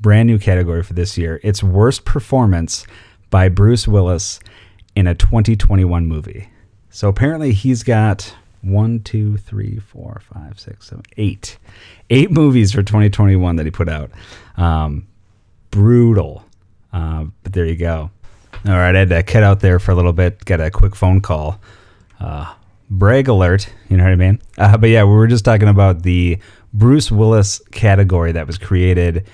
brand 0.00 0.26
new 0.26 0.38
category 0.38 0.82
for 0.82 0.92
this 0.92 1.16
year. 1.16 1.40
It's 1.42 1.62
worst 1.62 2.04
performance 2.04 2.86
by 3.30 3.48
Bruce 3.48 3.86
Willis 3.86 4.40
in 4.94 5.06
a 5.06 5.14
2021 5.14 6.06
movie. 6.06 6.48
So 6.90 7.08
apparently 7.08 7.52
he's 7.52 7.82
got 7.82 8.34
one, 8.62 9.00
two, 9.00 9.36
three, 9.36 9.78
four, 9.78 10.20
five, 10.32 10.58
six, 10.58 10.88
seven, 10.88 11.04
eight, 11.16 11.58
eight 12.10 12.30
movies 12.30 12.72
for 12.72 12.82
2021 12.82 13.56
that 13.56 13.66
he 13.66 13.70
put 13.70 13.88
out. 13.88 14.10
Um, 14.56 15.06
brutal. 15.70 16.44
Uh, 16.92 17.26
but 17.42 17.52
there 17.52 17.66
you 17.66 17.76
go. 17.76 18.10
All 18.66 18.72
right, 18.72 18.96
I 18.96 19.00
had 19.00 19.10
to 19.10 19.22
cut 19.22 19.42
out 19.42 19.60
there 19.60 19.78
for 19.78 19.92
a 19.92 19.94
little 19.94 20.12
bit. 20.12 20.44
Got 20.44 20.60
a 20.60 20.70
quick 20.70 20.96
phone 20.96 21.20
call. 21.20 21.60
Uh, 22.18 22.52
brag 22.90 23.28
alert. 23.28 23.68
You 23.88 23.96
know 23.96 24.04
what 24.04 24.12
I 24.12 24.16
mean? 24.16 24.40
Uh, 24.58 24.76
but 24.76 24.88
yeah, 24.88 25.04
we 25.04 25.10
were 25.10 25.26
just 25.26 25.44
talking 25.44 25.68
about 25.68 26.02
the 26.02 26.38
Bruce 26.72 27.10
Willis 27.10 27.60
category 27.70 28.32
that 28.32 28.46
was 28.46 28.58
created 28.58 29.26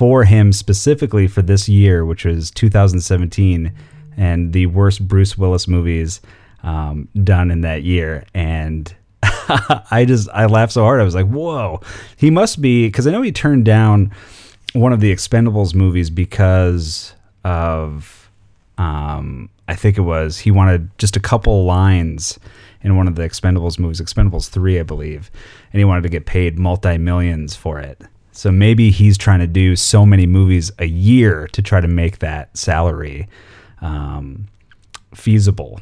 for 0.00 0.24
him 0.24 0.50
specifically 0.50 1.28
for 1.28 1.42
this 1.42 1.68
year, 1.68 2.06
which 2.06 2.24
was 2.24 2.50
2017, 2.52 3.70
and 4.16 4.54
the 4.54 4.64
worst 4.64 5.06
Bruce 5.06 5.36
Willis 5.36 5.68
movies 5.68 6.22
um, 6.62 7.06
done 7.22 7.50
in 7.50 7.60
that 7.60 7.82
year. 7.82 8.24
And 8.32 8.90
I 9.22 10.06
just 10.08 10.30
I 10.30 10.46
laughed 10.46 10.72
so 10.72 10.84
hard. 10.84 11.02
I 11.02 11.04
was 11.04 11.14
like, 11.14 11.26
"Whoa!" 11.26 11.82
He 12.16 12.30
must 12.30 12.62
be 12.62 12.86
because 12.86 13.06
I 13.06 13.10
know 13.10 13.20
he 13.20 13.30
turned 13.30 13.66
down 13.66 14.10
one 14.72 14.94
of 14.94 15.00
the 15.00 15.14
Expendables 15.14 15.74
movies 15.74 16.08
because 16.08 17.12
of 17.44 18.30
um, 18.78 19.50
I 19.68 19.74
think 19.74 19.98
it 19.98 20.02
was 20.02 20.38
he 20.38 20.50
wanted 20.50 20.96
just 20.96 21.14
a 21.14 21.20
couple 21.20 21.66
lines 21.66 22.40
in 22.80 22.96
one 22.96 23.06
of 23.06 23.16
the 23.16 23.22
Expendables 23.22 23.78
movies, 23.78 24.00
Expendables 24.00 24.48
3, 24.48 24.80
I 24.80 24.82
believe, 24.82 25.30
and 25.74 25.78
he 25.78 25.84
wanted 25.84 26.04
to 26.04 26.08
get 26.08 26.24
paid 26.24 26.58
multi 26.58 26.96
millions 26.96 27.54
for 27.54 27.78
it. 27.78 28.00
So 28.32 28.50
maybe 28.50 28.90
he's 28.90 29.18
trying 29.18 29.40
to 29.40 29.46
do 29.46 29.76
so 29.76 30.06
many 30.06 30.26
movies 30.26 30.70
a 30.78 30.86
year 30.86 31.48
to 31.48 31.62
try 31.62 31.80
to 31.80 31.88
make 31.88 32.18
that 32.18 32.56
salary 32.56 33.28
um, 33.80 34.48
feasible. 35.14 35.80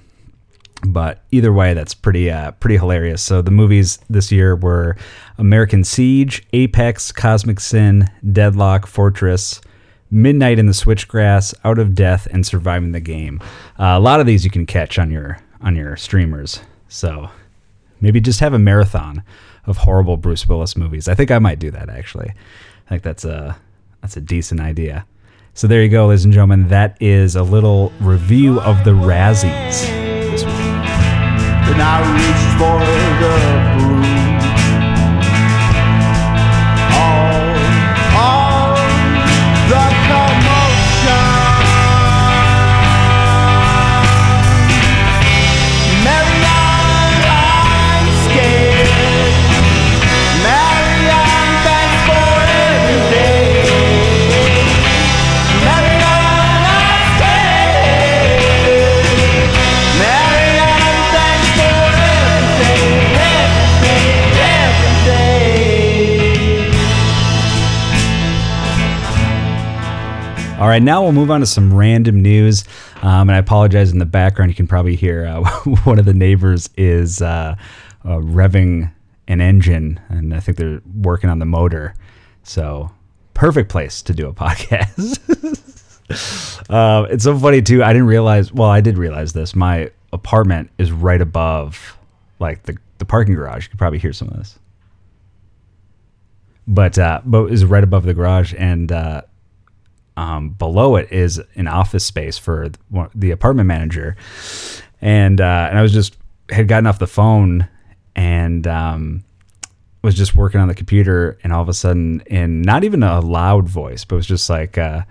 But 0.87 1.25
either 1.33 1.53
way, 1.53 1.75
that's 1.75 1.95
pretty 1.95 2.31
uh, 2.31 2.53
pretty 2.53 2.77
hilarious. 2.77 3.21
So 3.23 3.43
the 3.43 3.51
movies 3.51 3.99
this 4.09 4.31
year 4.31 4.55
were 4.55 4.97
American 5.37 5.83
Siege, 5.83 6.47
Apex, 6.53 7.11
Cosmic 7.11 7.59
Sin, 7.59 8.09
Deadlock, 8.33 8.87
Fortress, 8.87 9.61
Midnight 10.11 10.59
in 10.59 10.67
the 10.67 10.73
Switchgrass, 10.73 11.53
Out 11.65 11.79
of 11.79 11.95
Death, 11.95 12.29
and 12.31 12.47
Surviving 12.47 12.93
the 12.93 13.01
Game. 13.01 13.41
Uh, 13.79 13.97
a 13.97 14.01
lot 14.01 14.21
of 14.21 14.27
these 14.27 14.45
you 14.45 14.51
can 14.51 14.67
catch 14.67 14.99
on 14.99 15.11
your 15.11 15.39
on 15.61 15.75
your 15.75 15.97
streamers. 15.97 16.61
So 16.89 17.29
maybe 18.01 18.21
just 18.21 18.41
have 18.41 18.55
a 18.55 18.59
marathon 18.59 19.25
of 19.69 19.77
horrible 19.77 20.17
Bruce 20.17 20.49
Willis 20.49 20.77
movies. 20.77 21.07
I 21.09 21.15
think 21.15 21.31
I 21.31 21.39
might 21.39 21.59
do 21.59 21.71
that 21.71 21.89
actually. 21.89 22.33
I 22.87 22.89
think 22.89 23.03
that's 23.03 23.25
a 23.25 23.57
that's 24.01 24.17
a 24.17 24.21
decent 24.21 24.61
idea. 24.61 25.07
So 25.55 25.67
there 25.67 25.83
you 25.83 25.89
go, 25.89 26.07
ladies 26.07 26.25
and 26.25 26.33
gentlemen. 26.33 26.69
That 26.69 26.97
is 27.01 27.37
a 27.37 27.43
little 27.43 27.93
review 28.01 28.61
of 28.61 28.85
the 28.85 28.93
Razzies 28.93 29.87
this 30.31 30.45
week. 30.45 30.55
All 70.69 70.73
right, 70.73 70.83
now 70.83 71.03
we'll 71.03 71.13
move 71.13 71.31
on 71.31 71.41
to 71.41 71.47
some 71.47 71.73
random 71.73 72.21
news. 72.21 72.63
Um, 73.01 73.31
and 73.31 73.37
I 73.37 73.39
apologize 73.39 73.91
in 73.91 73.99
the 73.99 74.05
background. 74.05 74.51
You 74.51 74.55
can 74.55 74.67
probably 74.67 74.97
hear 74.97 75.25
uh, 75.25 75.43
one 75.85 75.99
of 75.99 76.05
the 76.05 76.13
neighbors 76.13 76.69
is 76.77 77.23
uh, 77.23 77.57
uh, 78.05 78.09
revving 78.19 78.93
an 79.29 79.41
engine, 79.41 79.99
and 80.11 80.35
I 80.35 80.41
think 80.41 80.59
they're 80.59 80.83
working 81.01 81.31
on 81.31 81.39
the 81.39 81.47
motor. 81.47 81.95
So, 82.43 82.91
perfect 83.33 83.71
place 83.71 84.03
to 84.03 84.13
do 84.13 84.29
a 84.29 84.35
podcast. 84.35 85.17
uh, 86.69 87.07
it's 87.09 87.25
so 87.25 87.39
funny, 87.39 87.63
too. 87.63 87.83
I 87.83 87.95
didn't 87.95 88.09
realize, 88.09 88.53
well, 88.53 88.69
I 88.69 88.83
did 88.83 88.99
realize 88.99 89.33
this. 89.33 89.57
My 89.57 89.91
apartment 90.13 90.69
is 90.77 90.93
right 90.93 91.23
above 91.23 91.97
like 92.41 92.65
the, 92.65 92.77
the 92.99 93.07
parking 93.07 93.35
garage. 93.35 93.65
You 93.65 93.71
could 93.71 93.79
probably 93.79 94.01
hear 94.01 94.13
some 94.13 94.29
of 94.29 94.37
this. 94.37 94.59
But 96.67 96.99
uh, 96.99 97.23
but 97.25 97.47
is 97.47 97.65
right 97.65 97.83
above 97.83 98.05
the 98.05 98.13
garage, 98.13 98.53
and 98.59 98.93
uh, 98.93 99.23
um, 100.19 100.51
below 100.51 100.97
it 100.97 101.13
is 101.13 101.41
an 101.55 101.69
office 101.69 102.05
space 102.05 102.37
for 102.39 102.71
the 103.15 103.31
apartment 103.31 103.69
manager, 103.69 104.17
and 105.01 105.41
uh, 105.41 105.69
and 105.71 105.79
I 105.79 105.83
was 105.83 105.93
just 105.93 106.17
had 106.51 106.67
gotten 106.67 106.89
off 106.89 106.99
the 106.99 107.07
phone 107.07 107.69
and 108.17 108.67
um, 108.67 109.23
was 110.03 110.17
just 110.17 110.35
working 110.35 110.61
on 110.61 110.67
the 110.67 110.75
computer, 110.75 111.39
and 111.45 111.53
all 111.53 111.63
of 111.63 111.69
a 111.69 111.73
sudden, 111.73 112.21
in 112.27 112.63
not 112.63 112.83
even 112.83 113.05
a 113.05 113.21
loud 113.21 113.69
voice, 113.69 114.05
but 114.05 114.17
it 114.17 114.19
was 114.19 114.27
just 114.27 114.51
like, 114.51 114.77
uh, 114.77 115.03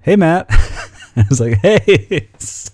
"Hey, 0.00 0.16
Matt." 0.16 0.46
I 1.16 1.24
was 1.28 1.40
like, 1.40 1.58
"Hey," 1.58 2.28
so, 2.38 2.72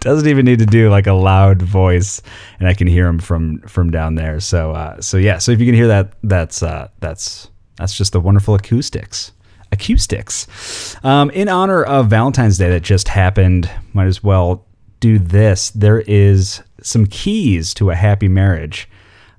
doesn't 0.00 0.28
even 0.28 0.44
need 0.44 0.58
to 0.58 0.66
do 0.66 0.90
like 0.90 1.06
a 1.06 1.14
loud 1.14 1.62
voice, 1.62 2.20
and 2.60 2.68
I 2.68 2.74
can 2.74 2.86
hear 2.86 3.06
him 3.06 3.18
from 3.18 3.60
from 3.62 3.90
down 3.90 4.14
there. 4.14 4.40
So, 4.40 4.72
uh, 4.72 5.00
so 5.00 5.16
yeah. 5.16 5.38
So 5.38 5.52
if 5.52 5.60
you 5.60 5.64
can 5.64 5.74
hear 5.74 5.88
that, 5.88 6.12
that's 6.22 6.62
uh, 6.62 6.88
that's 7.00 7.48
that's 7.78 7.96
just 7.96 8.12
the 8.12 8.20
wonderful 8.20 8.54
acoustics 8.54 9.32
acoustics. 9.72 10.96
Um, 11.04 11.30
in 11.30 11.48
honor 11.48 11.82
of 11.82 12.08
Valentine's 12.08 12.58
Day 12.58 12.70
that 12.70 12.82
just 12.82 13.08
happened, 13.08 13.70
might 13.92 14.06
as 14.06 14.22
well 14.22 14.64
do 15.00 15.18
this. 15.18 15.70
There 15.70 16.00
is 16.00 16.62
some 16.82 17.06
keys 17.06 17.74
to 17.74 17.90
a 17.90 17.94
happy 17.94 18.28
marriage. 18.28 18.88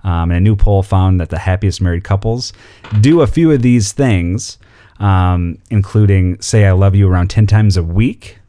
Um, 0.04 0.32
and 0.32 0.38
a 0.38 0.40
new 0.40 0.56
poll 0.56 0.82
found 0.82 1.20
that 1.20 1.30
the 1.30 1.40
happiest 1.40 1.82
married 1.82 2.06
couples 2.06 2.54
do 3.02 3.22
a 3.22 3.28
few 3.28 3.52
of 3.52 3.62
these 3.62 3.92
things, 3.92 4.58
um, 5.00 5.58
including 5.70 6.40
say 6.42 6.66
I 6.66 6.72
love 6.72 6.96
you 6.96 7.10
around 7.10 7.30
10 7.30 7.48
times 7.48 7.76
a 7.76 7.84
week. 7.84 8.40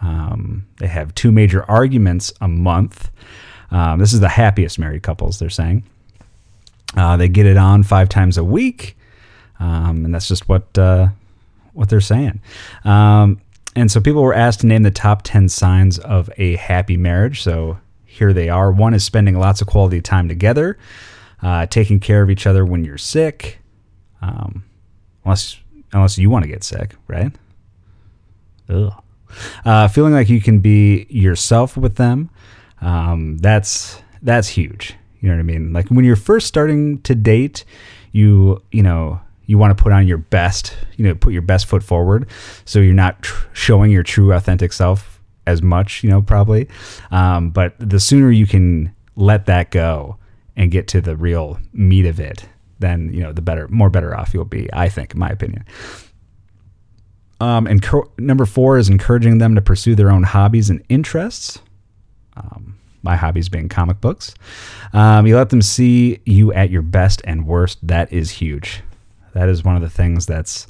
Um, 0.00 0.66
they 0.78 0.86
have 0.86 1.14
two 1.14 1.32
major 1.32 1.68
arguments 1.68 2.32
a 2.40 2.46
month. 2.46 3.10
Um, 3.72 3.98
this 3.98 4.12
is 4.12 4.20
the 4.20 4.28
happiest 4.28 4.78
married 4.78 5.02
couples, 5.02 5.38
they're 5.38 5.50
saying. 5.50 5.84
Uh, 6.96 7.16
they 7.16 7.28
get 7.28 7.46
it 7.46 7.56
on 7.56 7.82
five 7.82 8.08
times 8.08 8.36
a 8.36 8.44
week. 8.44 8.96
Um, 9.58 10.04
and 10.04 10.14
that's 10.14 10.28
just 10.28 10.48
what 10.48 10.76
uh, 10.76 11.08
what 11.72 11.88
they're 11.88 12.00
saying. 12.00 12.40
Um, 12.84 13.40
and 13.74 13.90
so 13.90 14.00
people 14.00 14.22
were 14.22 14.34
asked 14.34 14.60
to 14.60 14.66
name 14.66 14.82
the 14.82 14.90
top 14.90 15.22
10 15.22 15.48
signs 15.48 15.98
of 15.98 16.30
a 16.36 16.56
happy 16.56 16.96
marriage. 16.96 17.42
So 17.42 17.78
here 18.04 18.32
they 18.32 18.48
are. 18.48 18.70
One 18.70 18.92
is 18.94 19.04
spending 19.04 19.38
lots 19.38 19.62
of 19.62 19.66
quality 19.66 20.00
time 20.02 20.28
together, 20.28 20.78
uh, 21.40 21.66
taking 21.66 21.98
care 21.98 22.22
of 22.22 22.30
each 22.30 22.46
other 22.46 22.64
when 22.64 22.84
you're 22.84 22.98
sick, 22.98 23.58
um, 24.20 24.64
unless 25.24 25.58
unless 25.94 26.16
you 26.18 26.30
want 26.30 26.44
to 26.44 26.48
get 26.48 26.64
sick, 26.64 26.94
right? 27.06 27.32
Ugh. 28.68 28.92
Uh, 29.64 29.88
feeling 29.88 30.12
like 30.12 30.28
you 30.28 30.40
can 30.40 30.60
be 30.60 31.06
yourself 31.08 31.76
with 31.76 31.96
them. 31.96 32.30
Um, 32.80 33.38
that's 33.38 34.02
that's 34.20 34.48
huge. 34.48 34.94
You 35.20 35.28
know 35.28 35.36
what 35.36 35.40
I 35.40 35.44
mean? 35.44 35.72
Like 35.72 35.88
when 35.88 36.04
you're 36.04 36.16
first 36.16 36.46
starting 36.46 37.00
to 37.02 37.14
date, 37.14 37.64
you 38.12 38.62
you 38.70 38.82
know 38.82 39.20
you 39.46 39.58
want 39.58 39.76
to 39.76 39.82
put 39.82 39.92
on 39.92 40.06
your 40.06 40.18
best, 40.18 40.76
you 40.96 41.04
know, 41.04 41.14
put 41.14 41.32
your 41.32 41.42
best 41.42 41.66
foot 41.66 41.82
forward, 41.82 42.28
so 42.64 42.78
you're 42.78 42.94
not 42.94 43.22
tr- 43.22 43.46
showing 43.52 43.90
your 43.90 44.02
true 44.02 44.32
authentic 44.32 44.72
self 44.72 45.20
as 45.46 45.62
much, 45.62 46.04
you 46.04 46.10
know, 46.10 46.22
probably. 46.22 46.68
Um, 47.10 47.50
but 47.50 47.74
the 47.78 48.00
sooner 48.00 48.30
you 48.30 48.46
can 48.46 48.94
let 49.16 49.46
that 49.46 49.70
go 49.70 50.16
and 50.56 50.70
get 50.70 50.88
to 50.88 51.00
the 51.00 51.16
real 51.16 51.58
meat 51.72 52.06
of 52.06 52.20
it, 52.20 52.48
then 52.78 53.12
you 53.12 53.20
know 53.20 53.32
the 53.32 53.42
better, 53.42 53.68
more 53.68 53.90
better 53.90 54.16
off 54.16 54.34
you'll 54.34 54.44
be. 54.44 54.68
I 54.72 54.88
think, 54.88 55.14
in 55.14 55.20
my 55.20 55.28
opinion. 55.28 55.64
Um, 57.40 57.66
and 57.66 57.84
number 58.18 58.46
four 58.46 58.78
is 58.78 58.88
encouraging 58.88 59.38
them 59.38 59.56
to 59.56 59.60
pursue 59.60 59.96
their 59.96 60.12
own 60.12 60.22
hobbies 60.22 60.70
and 60.70 60.80
interests. 60.88 61.58
Um, 62.36 62.78
my 63.02 63.16
hobbies 63.16 63.48
being 63.48 63.68
comic 63.68 64.00
books. 64.00 64.32
Um, 64.92 65.26
you 65.26 65.36
let 65.36 65.50
them 65.50 65.60
see 65.60 66.20
you 66.24 66.52
at 66.52 66.70
your 66.70 66.82
best 66.82 67.20
and 67.24 67.44
worst. 67.44 67.78
That 67.82 68.12
is 68.12 68.30
huge. 68.30 68.82
That 69.34 69.48
is 69.48 69.64
one 69.64 69.76
of 69.76 69.82
the 69.82 69.90
things 69.90 70.26
that's 70.26 70.66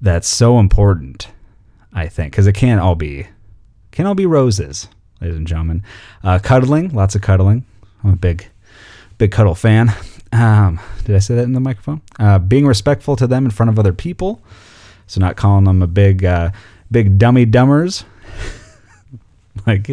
that's 0.00 0.28
so 0.28 0.58
important. 0.58 1.28
I 1.92 2.08
think 2.08 2.32
because 2.32 2.46
it 2.46 2.54
can't 2.54 2.80
all 2.80 2.94
be 2.94 3.26
can't 3.90 4.06
all 4.06 4.14
be 4.14 4.26
roses, 4.26 4.88
ladies 5.20 5.36
and 5.36 5.46
gentlemen. 5.46 5.82
Uh, 6.22 6.38
cuddling, 6.38 6.90
lots 6.90 7.14
of 7.14 7.22
cuddling. 7.22 7.64
I'm 8.04 8.12
a 8.12 8.16
big 8.16 8.46
big 9.18 9.32
cuddle 9.32 9.54
fan. 9.54 9.92
Um, 10.32 10.80
did 11.04 11.16
I 11.16 11.20
say 11.20 11.34
that 11.36 11.44
in 11.44 11.52
the 11.52 11.60
microphone? 11.60 12.02
Uh, 12.18 12.38
being 12.38 12.66
respectful 12.66 13.16
to 13.16 13.26
them 13.26 13.44
in 13.44 13.50
front 13.50 13.70
of 13.70 13.78
other 13.78 13.92
people. 13.92 14.42
So 15.06 15.20
not 15.20 15.36
calling 15.36 15.64
them 15.64 15.82
a 15.82 15.86
big, 15.86 16.24
uh, 16.24 16.50
big 16.90 17.16
dummy 17.18 17.46
dummers. 17.46 18.04
like, 19.66 19.86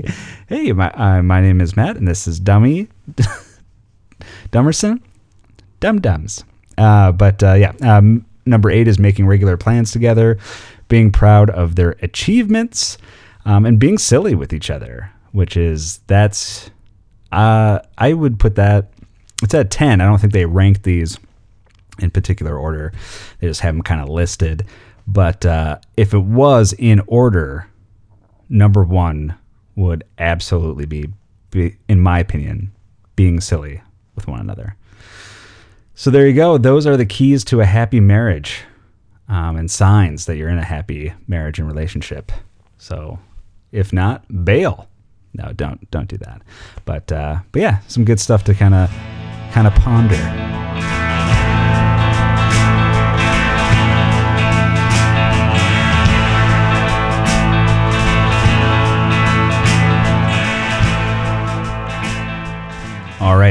hey, 0.47 0.71
my 0.71 0.91
uh, 0.91 1.21
my 1.21 1.39
name 1.39 1.62
is 1.62 1.75
Matt, 1.75 1.97
and 1.97 2.07
this 2.07 2.27
is 2.27 2.39
Dummy 2.39 2.89
Dummerson, 4.51 5.01
Dum 5.79 6.01
Dums. 6.01 6.43
Uh, 6.77 7.12
but 7.12 7.44
uh, 7.44 7.53
yeah, 7.53 7.74
um, 7.82 8.25
number 8.46 8.70
eight 8.70 8.88
is 8.88 9.00
making 9.00 9.27
regular 9.27 9.58
plans 9.58 9.92
together, 9.92 10.38
being 10.88 11.12
proud 11.12 11.50
of 11.50 11.75
their 11.75 11.92
achievements, 12.01 12.98
um, 13.46 13.65
and 13.65 13.80
being 13.80 13.98
silly 13.98 14.36
with 14.36 14.53
each 14.53 14.70
other. 14.70 15.12
Which 15.32 15.58
is 15.58 16.00
that's 16.08 16.70
uh, 17.32 17.80
I 17.98 18.13
would 18.13 18.39
put 18.39 18.56
that 18.56 18.92
it's 19.42 19.53
at 19.53 19.72
ten. 19.72 20.01
I 20.01 20.06
don't 20.06 20.20
think 20.20 20.34
they 20.34 20.46
ranked 20.46 20.84
these 20.84 21.18
in 22.00 22.10
particular 22.12 22.58
order. 22.58 22.94
They 23.39 23.48
just 23.48 23.62
have 23.62 23.75
them 23.75 23.84
kind 23.84 24.01
of 24.01 24.10
listed. 24.10 24.65
But 25.06 25.46
uh, 25.46 25.80
if 25.98 26.13
it 26.13 26.24
was 26.24 26.74
in 26.74 27.01
order, 27.08 27.68
number 28.50 28.84
one 28.84 29.36
would 29.75 30.03
absolutely 30.18 30.86
be, 30.86 31.10
be, 31.51 31.77
in 31.88 32.00
my 32.00 32.20
opinion, 32.20 32.72
being 33.15 33.42
silly 33.42 33.82
with 34.15 34.27
one 34.27 34.39
another. 34.39 34.75
So 35.95 36.09
there 36.09 36.27
you 36.27 36.33
go. 36.33 36.57
Those 36.57 36.88
are 36.88 36.97
the 36.97 37.05
keys 37.05 37.43
to 37.45 37.62
a 37.62 37.65
happy 37.65 38.00
marriage 38.00 38.63
um, 39.29 39.55
and 39.55 39.69
signs 39.69 40.25
that 40.25 40.38
you're 40.38 40.50
in 40.50 40.57
a 40.57 40.63
happy 40.63 41.13
marriage 41.27 41.59
and 41.59 41.67
relationship. 41.67 42.31
So 42.77 43.19
if 43.71 43.93
not, 43.93 44.23
bail. 44.43 44.88
No, 45.33 45.51
don't 45.53 45.89
don't 45.91 46.07
do 46.07 46.18
that. 46.18 46.41
But 46.85 47.11
uh, 47.11 47.37
but 47.51 47.61
yeah, 47.61 47.79
some 47.87 48.05
good 48.05 48.20
stuff 48.20 48.44
to 48.46 48.53
kind 48.53 48.74
of 48.74 48.89
kind 49.51 49.68
of 49.68 49.74
ponder. 49.75 50.82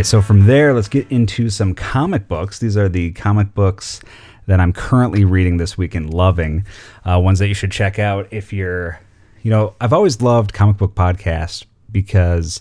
Right, 0.03 0.07
so 0.07 0.21
from 0.21 0.47
there, 0.47 0.75
let's 0.75 0.89
get 0.89 1.07
into 1.13 1.49
some 1.49 1.77
comic 1.77 2.27
books. 2.27 2.59
These 2.59 2.77
are 2.77 2.89
the 2.89 3.13
comic 3.13 3.55
books 3.55 4.01
that 4.47 4.59
I'm 4.59 4.73
currently 4.73 5.25
reading 5.25 5.59
this 5.59 5.79
week 5.79 5.95
and 5.95 6.13
loving. 6.13 6.65
Uh, 7.09 7.21
ones 7.21 7.39
that 7.39 7.47
you 7.47 7.55
should 7.55 7.71
check 7.71 8.01
out 8.01 8.27
if 8.33 8.53
you're, 8.53 8.99
you 9.43 9.51
know, 9.53 9.77
I've 9.81 9.93
always 9.93 10.21
loved 10.21 10.53
comic 10.53 10.77
book 10.77 10.97
podcasts 10.97 11.65
because 11.93 12.61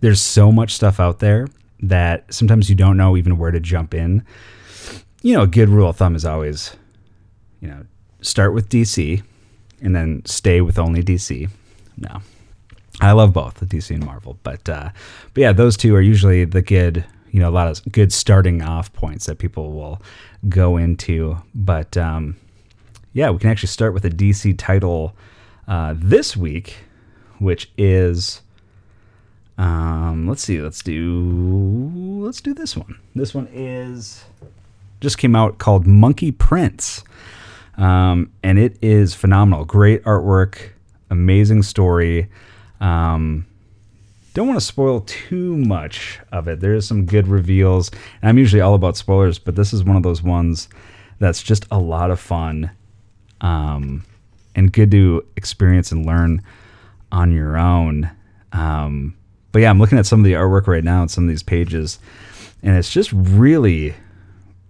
there's 0.00 0.20
so 0.20 0.52
much 0.52 0.74
stuff 0.74 1.00
out 1.00 1.20
there 1.20 1.48
that 1.80 2.26
sometimes 2.28 2.68
you 2.68 2.76
don't 2.76 2.98
know 2.98 3.16
even 3.16 3.38
where 3.38 3.50
to 3.50 3.60
jump 3.60 3.94
in. 3.94 4.22
You 5.22 5.36
know, 5.36 5.42
a 5.44 5.46
good 5.46 5.70
rule 5.70 5.88
of 5.88 5.96
thumb 5.96 6.14
is 6.14 6.26
always, 6.26 6.76
you 7.60 7.68
know, 7.68 7.86
start 8.20 8.52
with 8.52 8.68
DC 8.68 9.22
and 9.80 9.96
then 9.96 10.20
stay 10.26 10.60
with 10.60 10.78
only 10.78 11.02
DC. 11.02 11.48
No, 11.96 12.20
I 13.00 13.12
love 13.12 13.32
both 13.32 13.54
the 13.54 13.66
DC 13.66 13.94
and 13.94 14.04
Marvel, 14.04 14.38
but 14.42 14.68
uh, 14.68 14.90
but 15.32 15.40
yeah, 15.40 15.52
those 15.52 15.76
two 15.76 15.94
are 15.96 16.00
usually 16.00 16.44
the 16.44 16.62
good, 16.62 17.04
you 17.30 17.40
know, 17.40 17.48
a 17.48 17.50
lot 17.50 17.68
of 17.68 17.92
good 17.92 18.12
starting 18.12 18.62
off 18.62 18.92
points 18.92 19.26
that 19.26 19.38
people 19.38 19.72
will 19.72 20.00
go 20.48 20.76
into. 20.76 21.38
But 21.54 21.96
um, 21.96 22.36
yeah, 23.12 23.30
we 23.30 23.38
can 23.38 23.50
actually 23.50 23.68
start 23.68 23.94
with 23.94 24.04
a 24.04 24.10
DC 24.10 24.56
title 24.58 25.14
uh, 25.66 25.94
this 25.96 26.36
week, 26.36 26.76
which 27.38 27.70
is 27.76 28.42
um, 29.56 30.26
let's 30.28 30.42
see, 30.42 30.60
let's 30.60 30.82
do 30.82 32.20
let's 32.24 32.40
do 32.40 32.54
this 32.54 32.76
one. 32.76 32.98
This 33.14 33.34
one 33.34 33.48
is 33.52 34.24
just 35.00 35.18
came 35.18 35.36
out 35.36 35.58
called 35.58 35.86
Monkey 35.86 36.32
Prince, 36.32 37.04
um, 37.76 38.32
and 38.42 38.58
it 38.58 38.76
is 38.82 39.14
phenomenal. 39.14 39.64
Great 39.64 40.02
artwork, 40.04 40.70
amazing 41.10 41.62
story. 41.62 42.28
Um, 42.84 43.46
don't 44.34 44.46
want 44.46 44.60
to 44.60 44.66
spoil 44.66 45.00
too 45.06 45.56
much 45.56 46.20
of 46.30 46.48
it. 46.48 46.60
There's 46.60 46.86
some 46.86 47.06
good 47.06 47.26
reveals. 47.28 47.90
And 48.20 48.28
I'm 48.28 48.36
usually 48.36 48.60
all 48.60 48.74
about 48.74 48.96
spoilers, 48.96 49.38
but 49.38 49.56
this 49.56 49.72
is 49.72 49.82
one 49.84 49.96
of 49.96 50.02
those 50.02 50.22
ones 50.22 50.68
that's 51.18 51.42
just 51.42 51.66
a 51.70 51.78
lot 51.78 52.10
of 52.10 52.20
fun 52.20 52.70
um, 53.40 54.04
and 54.54 54.70
good 54.70 54.90
to 54.90 55.24
experience 55.36 55.92
and 55.92 56.04
learn 56.04 56.42
on 57.10 57.32
your 57.32 57.56
own. 57.56 58.10
Um, 58.52 59.16
but 59.52 59.62
yeah, 59.62 59.70
I'm 59.70 59.78
looking 59.78 59.98
at 59.98 60.04
some 60.04 60.20
of 60.20 60.24
the 60.24 60.32
artwork 60.32 60.66
right 60.66 60.84
now 60.84 61.02
and 61.02 61.10
some 61.10 61.24
of 61.24 61.30
these 61.30 61.42
pages, 61.42 62.00
and 62.62 62.76
it's 62.76 62.90
just 62.90 63.12
really, 63.12 63.94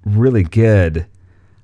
really 0.05 0.44
good. 0.44 1.07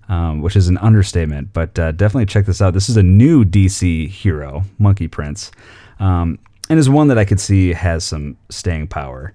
Um, 0.08 0.40
which 0.40 0.56
is 0.56 0.66
an 0.66 0.76
understatement, 0.78 1.52
but 1.52 1.78
uh, 1.78 1.92
definitely 1.92 2.26
check 2.26 2.44
this 2.44 2.60
out. 2.60 2.74
This 2.74 2.88
is 2.88 2.96
a 2.96 3.02
new 3.02 3.44
DC 3.44 4.08
hero, 4.08 4.64
Monkey 4.76 5.06
Prince 5.06 5.52
um, 6.00 6.38
and 6.68 6.78
is 6.78 6.90
one 6.90 7.08
that 7.08 7.18
I 7.18 7.24
could 7.24 7.40
see 7.40 7.72
has 7.72 8.02
some 8.04 8.36
staying 8.48 8.88
power 8.88 9.32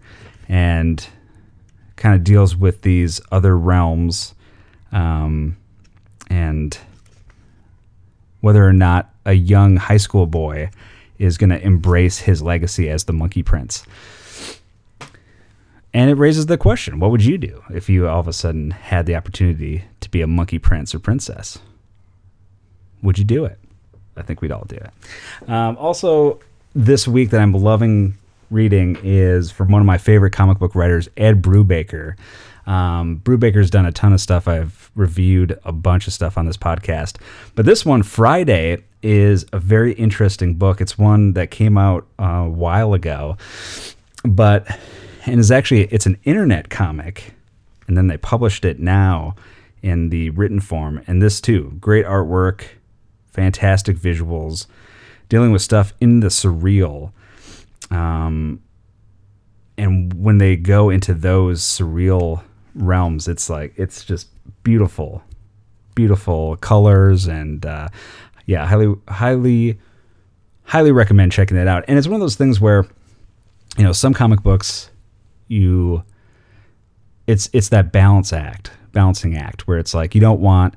and 0.49 1.07
kind 1.95 2.15
of 2.15 2.23
deals 2.23 2.55
with 2.55 2.81
these 2.81 3.21
other 3.31 3.57
realms 3.57 4.33
um, 4.91 5.55
and 6.29 6.77
whether 8.41 8.65
or 8.65 8.73
not 8.73 9.13
a 9.25 9.33
young 9.33 9.77
high 9.77 9.97
school 9.97 10.27
boy 10.27 10.69
is 11.17 11.37
going 11.37 11.49
to 11.49 11.61
embrace 11.61 12.19
his 12.19 12.41
legacy 12.41 12.89
as 12.89 13.05
the 13.05 13.13
Monkey 13.13 13.41
Prince. 13.41 13.85
And 15.93 16.09
it 16.09 16.15
raises 16.15 16.47
the 16.47 16.57
question 16.57 16.99
what 16.99 17.11
would 17.11 17.23
you 17.23 17.37
do 17.37 17.63
if 17.73 17.89
you 17.89 18.07
all 18.07 18.19
of 18.19 18.27
a 18.27 18.33
sudden 18.33 18.71
had 18.71 19.05
the 19.05 19.15
opportunity 19.15 19.85
to 20.01 20.09
be 20.11 20.21
a 20.21 20.27
monkey 20.27 20.59
prince 20.59 20.93
or 20.93 20.99
princess? 20.99 21.57
Would 23.01 23.17
you 23.17 23.23
do 23.23 23.45
it? 23.45 23.57
I 24.17 24.21
think 24.21 24.41
we'd 24.41 24.51
all 24.51 24.65
do 24.67 24.75
it. 24.75 25.49
Um, 25.49 25.77
also, 25.77 26.39
this 26.75 27.07
week 27.07 27.29
that 27.29 27.39
I'm 27.39 27.53
loving 27.53 28.17
reading 28.51 28.97
is 29.01 29.49
from 29.49 29.71
one 29.71 29.81
of 29.81 29.85
my 29.85 29.97
favorite 29.97 30.31
comic 30.31 30.59
book 30.59 30.75
writers, 30.75 31.07
Ed 31.15 31.41
Brubaker. 31.41 32.15
Um, 32.67 33.21
Brubaker's 33.23 33.69
done 33.69 33.85
a 33.85 33.91
ton 33.91 34.11
of 34.11 34.19
stuff. 34.19 34.47
I've 34.47 34.91
reviewed 34.93 35.57
a 35.63 35.71
bunch 35.71 36.05
of 36.05 36.13
stuff 36.13 36.37
on 36.37 36.45
this 36.45 36.57
podcast. 36.57 37.17
But 37.55 37.65
this 37.65 37.85
one, 37.85 38.03
Friday, 38.03 38.83
is 39.01 39.45
a 39.53 39.59
very 39.59 39.93
interesting 39.93 40.55
book. 40.55 40.81
It's 40.81 40.97
one 40.97 41.33
that 41.33 41.49
came 41.49 41.77
out 41.77 42.05
a 42.19 42.49
while 42.49 42.93
ago, 42.93 43.37
but 44.23 44.67
and 45.25 45.39
is 45.39 45.51
actually 45.51 45.83
it's 45.85 46.05
an 46.05 46.17
internet 46.23 46.69
comic, 46.69 47.33
and 47.87 47.95
then 47.95 48.07
they 48.07 48.17
published 48.17 48.65
it 48.65 48.79
now 48.79 49.35
in 49.81 50.09
the 50.09 50.31
written 50.31 50.59
form. 50.59 51.01
And 51.07 51.21
this 51.21 51.39
too, 51.39 51.77
great 51.79 52.05
artwork, 52.05 52.65
fantastic 53.31 53.95
visuals 53.97 54.65
dealing 55.29 55.51
with 55.51 55.61
stuff 55.61 55.93
in 55.99 56.19
the 56.19 56.27
surreal. 56.27 57.11
Um, 57.91 58.61
and 59.77 60.13
when 60.13 60.37
they 60.37 60.55
go 60.55 60.89
into 60.89 61.13
those 61.13 61.61
surreal 61.61 62.43
realms, 62.73 63.27
it's 63.27 63.49
like 63.49 63.73
it's 63.77 64.03
just 64.03 64.27
beautiful, 64.63 65.23
beautiful 65.95 66.57
colors 66.57 67.27
and 67.27 67.65
uh, 67.65 67.87
yeah, 68.45 68.65
highly 68.65 68.95
highly 69.07 69.79
highly 70.63 70.91
recommend 70.91 71.31
checking 71.31 71.57
that 71.57 71.67
out. 71.67 71.83
And 71.87 71.97
it's 71.97 72.07
one 72.07 72.15
of 72.15 72.21
those 72.21 72.35
things 72.35 72.59
where 72.59 72.85
you 73.77 73.83
know 73.83 73.91
some 73.91 74.13
comic 74.13 74.41
books 74.41 74.89
you 75.47 76.03
it's 77.27 77.49
it's 77.53 77.69
that 77.69 77.91
balance 77.91 78.33
act 78.33 78.71
balancing 78.91 79.37
act 79.37 79.67
where 79.67 79.77
it's 79.77 79.93
like 79.93 80.15
you 80.15 80.21
don't 80.21 80.39
want 80.39 80.75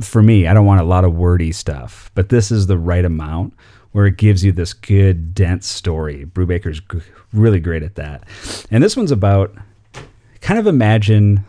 for 0.00 0.22
me 0.22 0.46
i 0.46 0.54
don't 0.54 0.66
want 0.66 0.80
a 0.80 0.84
lot 0.84 1.04
of 1.04 1.14
wordy 1.14 1.52
stuff 1.52 2.10
but 2.14 2.28
this 2.28 2.50
is 2.50 2.66
the 2.66 2.78
right 2.78 3.04
amount 3.04 3.52
where 3.94 4.06
it 4.06 4.16
gives 4.16 4.42
you 4.42 4.50
this 4.50 4.72
good 4.72 5.34
dense 5.36 5.68
story. 5.68 6.26
Brubaker's 6.26 6.80
g- 6.80 6.98
really 7.32 7.60
great 7.60 7.84
at 7.84 7.94
that. 7.94 8.24
And 8.68 8.82
this 8.82 8.96
one's 8.96 9.12
about 9.12 9.54
kind 10.40 10.58
of 10.58 10.66
imagine 10.66 11.44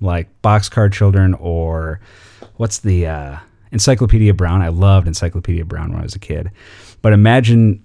like 0.00 0.28
boxcar 0.42 0.92
children 0.92 1.32
or 1.34 2.00
what's 2.56 2.80
the 2.80 3.06
uh, 3.06 3.38
encyclopedia 3.70 4.34
brown? 4.34 4.62
I 4.62 4.68
loved 4.68 5.06
encyclopedia 5.06 5.64
brown 5.64 5.92
when 5.92 6.00
i 6.00 6.02
was 6.02 6.16
a 6.16 6.18
kid. 6.18 6.50
But 7.02 7.12
imagine 7.12 7.84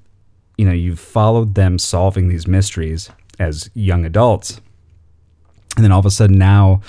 you 0.57 0.65
know 0.65 0.73
you've 0.73 0.99
followed 0.99 1.53
them 1.53 1.77
solving 1.77 2.27
these 2.27 2.47
mysteries 2.47 3.11
as 3.37 3.69
young 3.75 4.03
adults 4.03 4.59
and 5.75 5.85
then 5.85 5.91
all 5.91 5.99
of 5.99 6.05
a 6.05 6.11
sudden 6.11 6.37
now 6.37 6.81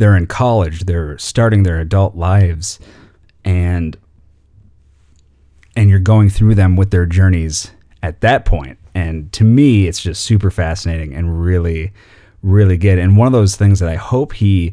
they're 0.00 0.16
in 0.16 0.26
college 0.26 0.80
they're 0.86 1.16
starting 1.18 1.62
their 1.62 1.78
adult 1.78 2.16
lives 2.16 2.80
and 3.44 3.96
and 5.76 5.88
you're 5.88 5.98
going 6.00 6.28
through 6.28 6.54
them 6.54 6.74
with 6.74 6.90
their 6.90 7.06
journeys 7.06 7.70
at 8.02 8.20
that 8.22 8.44
point. 8.44 8.78
and 8.94 9.30
to 9.32 9.44
me 9.44 9.86
it's 9.86 10.00
just 10.00 10.22
super 10.24 10.50
fascinating 10.50 11.14
and 11.14 11.42
really 11.42 11.92
really 12.42 12.78
good 12.78 12.98
and 12.98 13.16
one 13.18 13.26
of 13.26 13.32
those 13.32 13.56
things 13.56 13.78
that 13.78 13.90
i 13.90 13.94
hope 13.94 14.32
he 14.32 14.72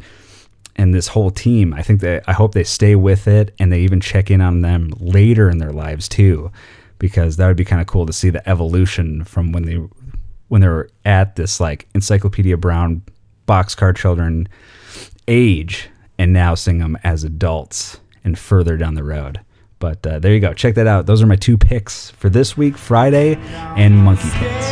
and 0.78 0.94
this 0.94 1.10
whole 1.10 1.30
team 1.30 1.74
i 1.74 1.82
think 1.82 2.00
that 2.00 2.24
i 2.28 2.32
hope 2.32 2.54
they 2.54 2.64
stay 2.64 2.96
with 2.96 3.28
it 3.28 3.54
and 3.60 3.72
they 3.72 3.82
even 3.82 4.00
check 4.00 4.32
in 4.32 4.40
on 4.40 4.62
them 4.62 4.94
later 4.98 5.50
in 5.50 5.58
their 5.58 5.74
lives 5.74 6.08
too 6.08 6.50
because 7.00 7.36
that 7.36 7.48
would 7.48 7.58
be 7.58 7.66
kind 7.66 7.82
of 7.82 7.88
cool 7.88 8.06
to 8.06 8.14
see 8.14 8.30
the 8.30 8.48
evolution 8.50 9.26
from 9.26 9.52
when 9.52 9.64
they 9.64 9.76
when 10.48 10.62
they 10.62 10.68
were 10.70 10.90
at 11.04 11.36
this 11.36 11.60
like 11.60 11.86
encyclopedia 11.94 12.56
brown 12.56 13.02
boxcar 13.46 13.94
children 13.94 14.48
age 15.28 15.90
and 16.18 16.34
now 16.34 16.56
sing 16.56 16.80
them 16.80 16.98
as 17.04 17.24
adults 17.24 18.00
and 18.24 18.38
further 18.38 18.78
down 18.78 18.96
the 18.96 19.04
road. 19.04 19.42
But 19.80 20.06
uh, 20.06 20.20
there 20.20 20.34
you 20.34 20.40
go. 20.40 20.54
Check 20.54 20.76
that 20.76 20.88
out. 20.88 21.06
Those 21.06 21.22
are 21.22 21.28
my 21.28 21.36
two 21.36 21.58
picks 21.58 22.10
for 22.12 22.30
this 22.30 22.58
week 22.58 22.78
Friday 22.78 23.36
and 23.36 23.98
Monkey 23.98 24.30
Pants. 24.30 24.68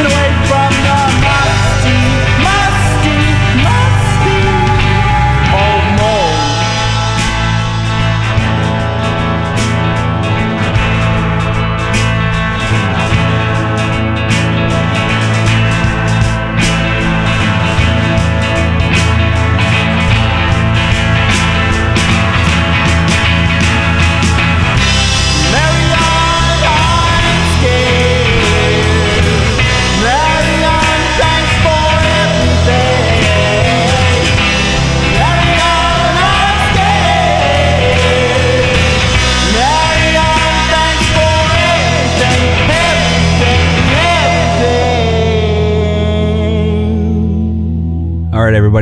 You 0.00 0.25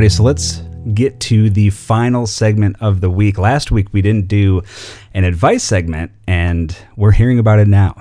So 0.09 0.23
let's 0.23 0.61
get 0.93 1.19
to 1.21 1.49
the 1.49 1.71
final 1.71 2.27
segment 2.27 2.75
of 2.79 3.01
the 3.01 3.09
week. 3.09 3.37
Last 3.39 3.71
week 3.71 3.87
we 3.91 4.01
didn't 4.01 4.27
do 4.27 4.61
an 5.13 5.23
advice 5.23 5.63
segment, 5.63 6.11
and 6.27 6.77
we're 6.95 7.11
hearing 7.11 7.39
about 7.39 7.59
it 7.59 7.67
now. 7.67 7.95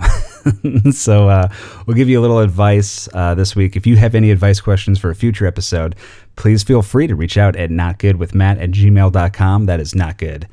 so 0.93 1.29
uh, 1.31 1.49
we'll 1.87 1.97
give 1.97 2.09
you 2.09 2.21
a 2.21 2.23
little 2.23 2.41
advice 2.41 3.09
uh, 3.15 3.35
this 3.35 3.57
week. 3.57 3.75
If 3.75 3.87
you 3.87 3.97
have 3.97 4.15
any 4.15 4.31
advice 4.31 4.61
questions 4.61 4.99
for 4.99 5.11
a 5.11 5.15
future 5.15 5.47
episode, 5.47 5.97
please 6.37 6.63
feel 6.63 6.83
free 6.83 7.07
to 7.07 7.15
reach 7.15 7.39
out 7.39 7.57
at 7.57 7.71
notgoodwithmatt 7.71 8.63
at 8.63 8.71
gmail.com. 8.71 9.67
That 9.67 9.81
is 9.81 9.95
notgood 9.95 10.47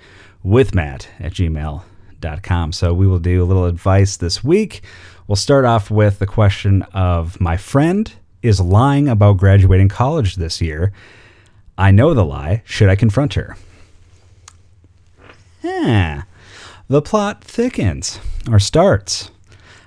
with 0.43 0.73
Matt 0.73 1.09
at 1.19 1.33
gmail.com. 1.33 2.71
So 2.71 2.93
we 2.93 3.07
will 3.07 3.19
do 3.19 3.43
a 3.43 3.45
little 3.45 3.65
advice 3.65 4.15
this 4.15 4.41
week. 4.41 4.83
We'll 5.27 5.35
start 5.35 5.65
off 5.65 5.91
with 5.91 6.19
the 6.19 6.27
question 6.27 6.83
of 6.93 7.41
my 7.41 7.57
friend 7.57 8.13
is 8.41 8.61
lying 8.61 9.07
about 9.09 9.37
graduating 9.37 9.89
college 9.89 10.37
this 10.37 10.61
year. 10.61 10.93
I 11.77 11.91
know 11.91 12.13
the 12.13 12.25
lie. 12.25 12.62
Should 12.65 12.89
I 12.89 12.95
confront 12.95 13.34
her? 13.36 13.55
Huh. 15.62 16.23
The 16.88 17.01
plot 17.01 17.43
thickens 17.43 18.19
or 18.49 18.60
starts. 18.60 19.31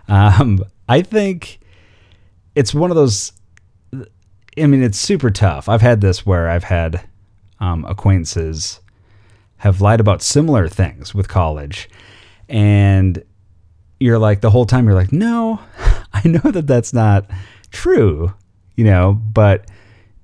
Um, 0.09 0.65
I 0.89 1.03
think 1.03 1.61
it's 2.55 2.75
one 2.75 2.91
of 2.91 2.97
those. 2.97 3.33
I 3.93 4.67
mean, 4.67 4.83
it's 4.83 4.99
super 4.99 5.31
tough. 5.31 5.69
I've 5.69 5.83
had 5.83 6.01
this 6.01 6.25
where 6.25 6.49
I've 6.49 6.65
had 6.65 7.07
um, 7.59 7.85
acquaintances 7.87 8.81
have 9.59 9.81
lied 9.81 10.01
about 10.01 10.23
similar 10.23 10.69
things 10.69 11.15
with 11.15 11.27
college, 11.29 11.89
and 12.49 13.23
you're 13.99 14.19
like 14.19 14.41
the 14.41 14.51
whole 14.51 14.67
time 14.67 14.87
you're 14.87 14.95
like, 14.95 15.13
no, 15.13 15.61
I 16.13 16.29
know 16.29 16.51
that 16.51 16.67
that's 16.67 16.93
not 16.93 17.29
true, 17.71 18.33
you 18.77 18.85
know, 18.85 19.15
but 19.15 19.69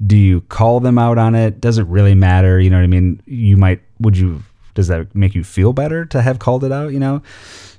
do 0.04 0.16
you 0.16 0.40
call 0.42 0.80
them 0.80 0.98
out 0.98 1.18
on 1.18 1.34
it? 1.34 1.60
Does 1.60 1.78
it 1.78 1.86
really 1.86 2.14
matter? 2.14 2.58
You 2.58 2.70
know 2.70 2.76
what 2.76 2.84
I 2.84 2.88
mean? 2.88 3.22
You 3.26 3.56
might, 3.56 3.80
would 3.98 4.16
you, 4.16 4.42
does 4.74 4.88
that 4.88 5.14
make 5.14 5.34
you 5.34 5.44
feel 5.44 5.72
better 5.72 6.04
to 6.06 6.22
have 6.22 6.38
called 6.38 6.64
it 6.64 6.72
out? 6.72 6.92
You 6.92 7.00
know, 7.00 7.22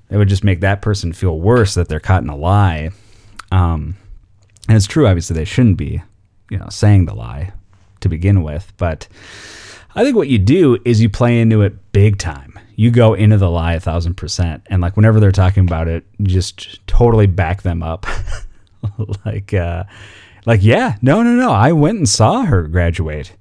it 0.10 0.18
would 0.18 0.30
just 0.30 0.44
make 0.44 0.60
that 0.62 0.82
person 0.82 1.14
feel 1.14 1.40
worse 1.40 1.74
that 1.74 1.88
they're 1.88 2.00
caught 2.00 2.22
in 2.22 2.30
a 2.30 2.36
lie. 2.36 2.92
Um, 3.52 3.96
and 4.68 4.78
it's 4.78 4.88
true, 4.88 5.08
obviously, 5.08 5.36
they 5.36 5.46
shouldn't 5.46 5.78
be, 5.78 6.02
you 6.50 6.58
know, 6.58 6.68
saying 6.70 7.06
the 7.06 7.16
lie 7.16 7.54
to 8.02 8.10
begin 8.10 8.44
with. 8.44 8.72
But 8.78 9.08
I 9.96 10.04
think 10.04 10.16
what 10.16 10.28
you 10.28 10.38
do 10.38 10.78
is 10.86 11.02
you 11.02 11.10
play 11.10 11.40
into 11.40 11.62
it 11.62 11.92
big 11.92 12.18
time. 12.18 12.60
You 12.76 12.92
go 12.92 13.14
into 13.14 13.38
the 13.38 13.50
lie 13.50 13.74
a 13.74 13.80
thousand 13.80 14.16
percent. 14.16 14.64
And 14.68 14.82
like 14.82 14.96
whenever 14.96 15.20
they're 15.20 15.32
talking 15.32 15.64
about 15.64 15.88
it, 15.88 16.06
you 16.20 16.28
just 16.28 16.86
totally 16.88 17.26
back 17.26 17.64
them 17.64 17.82
up. 17.82 18.06
like, 19.26 19.54
uh, 19.54 19.86
like, 20.46 20.64
yeah, 20.64 20.98
no, 21.02 21.22
no, 21.24 21.32
no. 21.32 21.52
I 21.52 21.72
went 21.72 21.98
and 21.98 22.10
saw 22.10 22.44
her 22.44 22.64
graduate. 22.64 23.34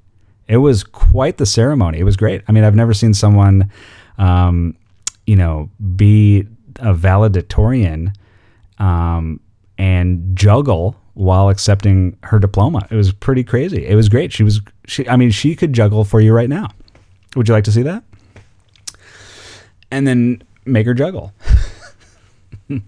It 0.49 0.59
was 0.59 0.85
quite 0.85 1.39
the 1.39 1.47
ceremony. 1.47 1.99
It 1.99 2.05
was 2.05 2.17
great. 2.17 2.43
I 2.49 2.53
mean, 2.53 2.65
I've 2.65 2.75
never 2.75 2.93
seen 2.93 3.15
someone, 3.15 3.71
um, 4.19 4.77
you 5.27 5.37
know, 5.37 5.71
be 5.97 6.47
a 6.77 6.93
valedictorian 6.93 8.13
um, 8.79 9.41
and 9.79 10.37
juggle 10.37 10.97
while 11.15 11.49
accepting 11.49 12.17
her 12.25 12.39
diploma. 12.39 12.87
It 12.91 12.97
was 12.97 13.13
pretty 13.13 13.45
crazy. 13.45 13.87
It 13.87 13.95
was 13.95 14.09
great. 14.09 14.33
She 14.33 14.43
was, 14.43 14.61
she, 14.87 15.09
I 15.09 15.17
mean, 15.17 15.31
she 15.31 15.55
could 15.55 15.73
juggle 15.73 16.05
for 16.05 16.21
you 16.21 16.33
right 16.33 16.49
now. 16.49 16.69
Would 17.37 17.49
you 17.49 17.55
like 17.55 17.65
to 17.65 17.73
see 17.73 17.83
that? 17.83 18.03
And 19.91 20.07
then 20.07 20.43
make 20.65 20.87
her 20.87 20.95
juggle. 20.95 21.33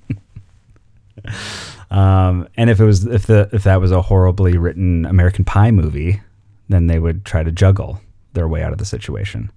Um, 1.93 2.49
and 2.57 2.71
if 2.71 2.81
it 2.81 2.87
was 2.87 3.05
if 3.05 3.27
the 3.27 3.51
if 3.53 3.65
that 3.65 3.81
was 3.81 3.93
a 3.93 4.01
horribly 4.01 4.57
written 4.57 5.05
American 5.05 5.45
Pie 5.45 5.71
movie, 5.71 6.23
then 6.71 6.87
they 6.87 6.99
would 6.99 7.27
try 7.27 7.43
to 7.43 7.53
juggle 7.53 8.01
their 8.33 8.49
way 8.49 8.63
out 8.63 8.73
of 8.73 8.79
the 8.79 8.87
situation. 8.87 9.53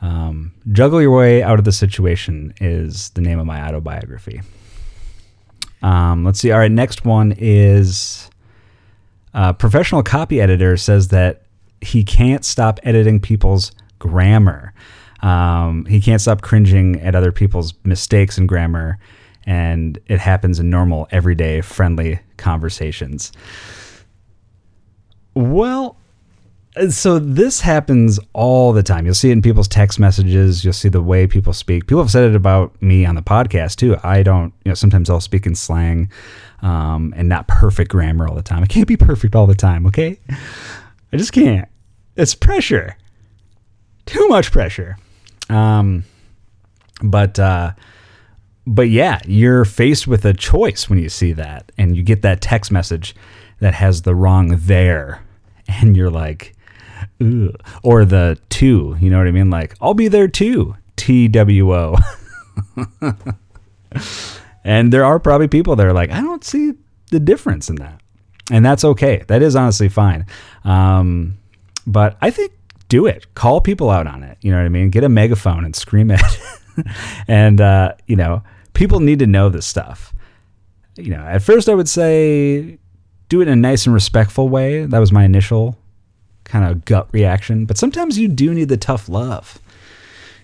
Um, 0.00 0.52
juggle 0.72 1.00
your 1.00 1.16
way 1.16 1.40
out 1.40 1.60
of 1.60 1.64
the 1.64 1.70
situation 1.70 2.52
is 2.60 3.10
the 3.10 3.20
name 3.20 3.38
of 3.38 3.46
my 3.46 3.64
autobiography. 3.64 4.42
Um, 5.80 6.24
let's 6.24 6.40
see. 6.40 6.50
All 6.50 6.58
right, 6.58 6.72
next 6.72 7.04
one 7.04 7.34
is 7.38 8.28
a 9.32 9.54
professional 9.54 10.02
copy 10.02 10.40
editor 10.40 10.76
says 10.76 11.08
that 11.08 11.42
he 11.80 12.02
can't 12.02 12.44
stop 12.44 12.80
editing 12.82 13.20
people's 13.20 13.70
grammar. 14.00 14.74
Um, 15.20 15.84
he 15.84 16.00
can't 16.00 16.20
stop 16.20 16.42
cringing 16.42 17.00
at 17.00 17.14
other 17.14 17.30
people's 17.30 17.74
mistakes 17.84 18.38
in 18.38 18.48
grammar 18.48 18.98
and 19.46 19.98
it 20.06 20.20
happens 20.20 20.58
in 20.58 20.70
normal, 20.70 21.08
everyday, 21.10 21.60
friendly 21.60 22.20
conversations. 22.36 23.32
Well, 25.34 25.96
so 26.88 27.18
this 27.18 27.60
happens 27.60 28.18
all 28.32 28.72
the 28.72 28.82
time. 28.82 29.04
You'll 29.04 29.14
see 29.14 29.28
it 29.28 29.32
in 29.32 29.42
people's 29.42 29.68
text 29.68 29.98
messages. 29.98 30.64
You'll 30.64 30.72
see 30.72 30.88
the 30.88 31.02
way 31.02 31.26
people 31.26 31.52
speak. 31.52 31.86
People 31.86 32.02
have 32.02 32.10
said 32.10 32.30
it 32.30 32.34
about 32.34 32.80
me 32.80 33.04
on 33.04 33.14
the 33.14 33.22
podcast 33.22 33.76
too. 33.76 33.96
I 34.02 34.22
don't, 34.22 34.54
you 34.64 34.70
know, 34.70 34.74
sometimes 34.74 35.10
I'll 35.10 35.20
speak 35.20 35.44
in 35.44 35.54
slang 35.54 36.10
um, 36.62 37.12
and 37.16 37.28
not 37.28 37.46
perfect 37.46 37.90
grammar 37.90 38.26
all 38.26 38.34
the 38.34 38.42
time. 38.42 38.62
I 38.62 38.66
can't 38.66 38.88
be 38.88 38.96
perfect 38.96 39.34
all 39.34 39.46
the 39.46 39.54
time. 39.54 39.86
Okay, 39.86 40.18
I 41.12 41.16
just 41.16 41.32
can't. 41.32 41.68
It's 42.16 42.34
pressure. 42.34 42.96
Too 44.06 44.26
much 44.28 44.50
pressure. 44.50 44.96
Um, 45.50 46.04
but 47.02 47.38
uh, 47.38 47.72
but 48.66 48.88
yeah, 48.88 49.20
you're 49.26 49.64
faced 49.64 50.06
with 50.06 50.24
a 50.24 50.32
choice 50.32 50.88
when 50.88 50.98
you 50.98 51.08
see 51.08 51.32
that, 51.32 51.72
and 51.78 51.96
you 51.96 52.02
get 52.02 52.22
that 52.22 52.40
text 52.40 52.70
message 52.70 53.14
that 53.60 53.74
has 53.74 54.02
the 54.02 54.14
wrong 54.14 54.58
there, 54.62 55.22
and 55.68 55.96
you're 55.96 56.10
like, 56.10 56.54
Ugh. 57.20 57.54
or 57.82 58.04
the 58.04 58.38
two. 58.48 58.96
You 59.00 59.10
know 59.10 59.18
what 59.18 59.26
I 59.26 59.32
mean? 59.32 59.50
Like, 59.50 59.74
I'll 59.80 59.94
be 59.94 60.08
there 60.08 60.28
too. 60.28 60.76
T 60.96 61.28
W 61.28 61.74
O. 61.74 61.96
And 64.64 64.92
there 64.92 65.04
are 65.04 65.18
probably 65.18 65.48
people 65.48 65.76
that 65.76 65.86
are 65.86 65.92
like, 65.92 66.10
I 66.10 66.20
don't 66.20 66.44
see 66.44 66.74
the 67.10 67.20
difference 67.20 67.68
in 67.68 67.76
that. 67.76 68.00
And 68.50 68.64
that's 68.64 68.84
okay. 68.84 69.24
That 69.28 69.42
is 69.42 69.56
honestly 69.56 69.88
fine. 69.88 70.26
Um, 70.64 71.38
but 71.86 72.16
I 72.20 72.30
think 72.30 72.52
do 72.88 73.06
it. 73.06 73.34
Call 73.34 73.60
people 73.60 73.90
out 73.90 74.06
on 74.06 74.22
it. 74.22 74.38
You 74.40 74.50
know 74.52 74.58
what 74.58 74.66
I 74.66 74.68
mean? 74.68 74.90
Get 74.90 75.04
a 75.04 75.08
megaphone 75.08 75.64
and 75.64 75.74
scream 75.74 76.10
it. 76.10 76.20
and, 77.28 77.60
uh, 77.60 77.94
you 78.06 78.16
know, 78.16 78.42
people 78.74 79.00
need 79.00 79.18
to 79.20 79.26
know 79.26 79.48
this 79.48 79.66
stuff. 79.66 80.14
You 80.96 81.10
know, 81.10 81.22
at 81.22 81.42
first 81.42 81.68
I 81.68 81.74
would 81.74 81.88
say 81.88 82.78
do 83.28 83.40
it 83.40 83.48
in 83.48 83.52
a 83.52 83.56
nice 83.56 83.86
and 83.86 83.94
respectful 83.94 84.48
way. 84.48 84.84
That 84.84 84.98
was 84.98 85.12
my 85.12 85.24
initial 85.24 85.76
kind 86.44 86.70
of 86.70 86.84
gut 86.84 87.08
reaction. 87.12 87.64
But 87.64 87.78
sometimes 87.78 88.18
you 88.18 88.28
do 88.28 88.52
need 88.52 88.68
the 88.68 88.76
tough 88.76 89.08
love. 89.08 89.58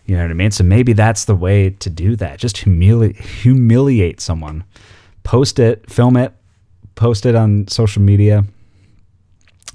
You 0.06 0.16
know 0.16 0.22
what 0.22 0.30
I 0.30 0.34
mean? 0.34 0.50
So 0.50 0.64
maybe 0.64 0.94
that's 0.94 1.26
the 1.26 1.34
way 1.34 1.70
to 1.70 1.90
do 1.90 2.16
that. 2.16 2.38
Just 2.38 2.56
humili- 2.56 3.18
humiliate 3.18 4.20
someone. 4.20 4.64
Post 5.22 5.58
it, 5.58 5.90
film 5.90 6.16
it, 6.16 6.32
post 6.94 7.26
it 7.26 7.34
on 7.34 7.68
social 7.68 8.00
media. 8.00 8.44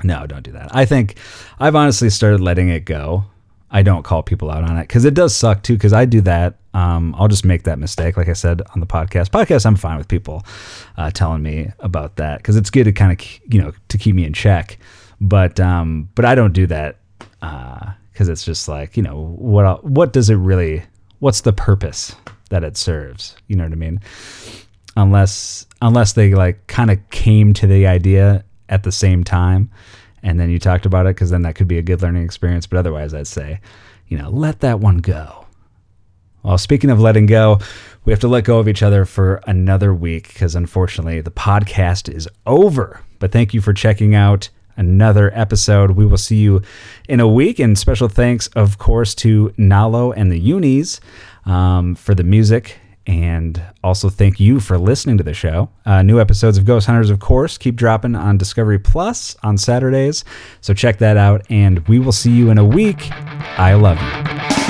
No, 0.03 0.25
don't 0.25 0.41
do 0.41 0.51
that. 0.53 0.75
I 0.75 0.85
think 0.85 1.17
I've 1.59 1.75
honestly 1.75 2.09
started 2.09 2.41
letting 2.41 2.69
it 2.69 2.85
go. 2.85 3.25
I 3.73 3.83
don't 3.83 4.03
call 4.03 4.23
people 4.23 4.49
out 4.49 4.63
on 4.63 4.77
it 4.77 4.83
because 4.83 5.03
it 5.03 5.13
does 5.13 5.35
suck 5.35 5.63
too. 5.63 5.73
Because 5.73 5.91
I 5.93 6.05
do 6.05 6.21
that. 6.21 6.55
Um, 6.73 7.13
I'll 7.17 7.27
just 7.27 7.43
make 7.43 7.63
that 7.63 7.77
mistake, 7.79 8.15
like 8.15 8.29
I 8.29 8.33
said 8.33 8.61
on 8.73 8.79
the 8.79 8.85
podcast. 8.85 9.29
Podcast, 9.29 9.65
I'm 9.65 9.75
fine 9.75 9.97
with 9.97 10.07
people 10.07 10.43
uh, 10.97 11.11
telling 11.11 11.43
me 11.43 11.71
about 11.79 12.15
that 12.15 12.37
because 12.37 12.55
it's 12.55 12.69
good 12.69 12.85
to 12.85 12.91
kind 12.91 13.11
of 13.11 13.53
you 13.53 13.61
know 13.61 13.73
to 13.89 13.97
keep 13.97 14.15
me 14.15 14.23
in 14.23 14.33
check. 14.33 14.77
But 15.19 15.59
um, 15.59 16.09
but 16.15 16.23
I 16.23 16.35
don't 16.35 16.53
do 16.53 16.67
that 16.67 16.97
because 17.39 18.29
it's 18.29 18.45
just 18.45 18.67
like 18.67 18.95
you 18.95 19.03
know 19.03 19.35
what 19.37 19.83
what 19.83 20.13
does 20.13 20.29
it 20.29 20.35
really? 20.35 20.83
What's 21.19 21.41
the 21.41 21.53
purpose 21.53 22.15
that 22.49 22.63
it 22.63 22.77
serves? 22.77 23.35
You 23.47 23.55
know 23.55 23.63
what 23.63 23.73
I 23.73 23.75
mean? 23.75 23.99
unless 24.95 25.65
unless 25.81 26.13
they 26.13 26.33
like 26.33 26.67
kind 26.67 26.91
of 26.91 26.97
came 27.09 27.53
to 27.53 27.67
the 27.67 27.87
idea 27.87 28.43
at 28.69 28.83
the 28.83 28.91
same 28.91 29.23
time 29.23 29.69
and 30.23 30.39
then 30.39 30.49
you 30.49 30.57
talked 30.57 30.85
about 30.85 31.05
it 31.05 31.15
because 31.15 31.29
then 31.29 31.43
that 31.43 31.55
could 31.55 31.67
be 31.67 31.77
a 31.77 31.81
good 31.81 32.01
learning 32.01 32.23
experience. 32.23 32.65
But 32.65 32.79
otherwise 32.79 33.13
i'd 33.13 33.27
say 33.27 33.59
you 34.07 34.17
know 34.17 34.29
let 34.29 34.61
that 34.61 34.79
one 34.79 34.97
go. 34.97 35.45
Well 36.41 36.57
speaking 36.57 36.89
of 36.89 36.99
letting 36.99 37.25
go 37.25 37.59
we 38.05 38.11
have 38.11 38.19
to 38.21 38.27
let 38.27 38.43
go 38.43 38.59
of 38.59 38.67
each 38.67 38.83
other 38.83 39.05
for 39.05 39.41
another 39.47 39.93
week 39.93 40.27
because 40.27 40.55
unfortunately 40.55 41.21
the 41.21 41.31
podcast 41.31 42.13
is 42.13 42.27
over. 42.45 43.01
But 43.19 43.31
thank 43.31 43.53
you 43.53 43.61
for 43.61 43.73
checking 43.73 44.13
out 44.13 44.49
another 44.75 45.31
episode. 45.33 45.91
We 45.91 46.05
will 46.05 46.17
see 46.17 46.37
you 46.37 46.61
in 47.07 47.19
a 47.19 47.27
week. 47.27 47.59
And 47.59 47.77
special 47.77 48.09
thanks 48.09 48.47
of 48.47 48.77
course 48.77 49.15
to 49.15 49.49
nalo 49.57 50.13
and 50.15 50.31
the 50.31 50.39
unis 50.39 50.99
um, 51.45 51.95
for 51.95 52.15
the 52.15 52.23
music 52.23 52.79
and 53.05 53.61
also 53.83 54.09
thank 54.09 54.39
you 54.39 54.59
for 54.59 54.77
listening 54.77 55.17
to 55.17 55.23
the 55.23 55.33
show. 55.33 55.69
Uh, 55.85 56.01
new 56.01 56.19
episodes 56.19 56.57
of 56.57 56.65
Ghost 56.65 56.87
Hunters, 56.87 57.09
of 57.09 57.19
course, 57.19 57.57
keep 57.57 57.75
dropping 57.75 58.15
on 58.15 58.37
Discovery 58.37 58.79
Plus 58.79 59.35
on 59.43 59.57
Saturdays. 59.57 60.23
So 60.61 60.73
check 60.73 60.97
that 60.99 61.17
out, 61.17 61.45
and 61.49 61.85
we 61.87 61.99
will 61.99 62.11
see 62.11 62.31
you 62.31 62.49
in 62.49 62.57
a 62.57 62.65
week. 62.65 63.11
I 63.59 63.73
love 63.73 64.01
you. 64.01 64.62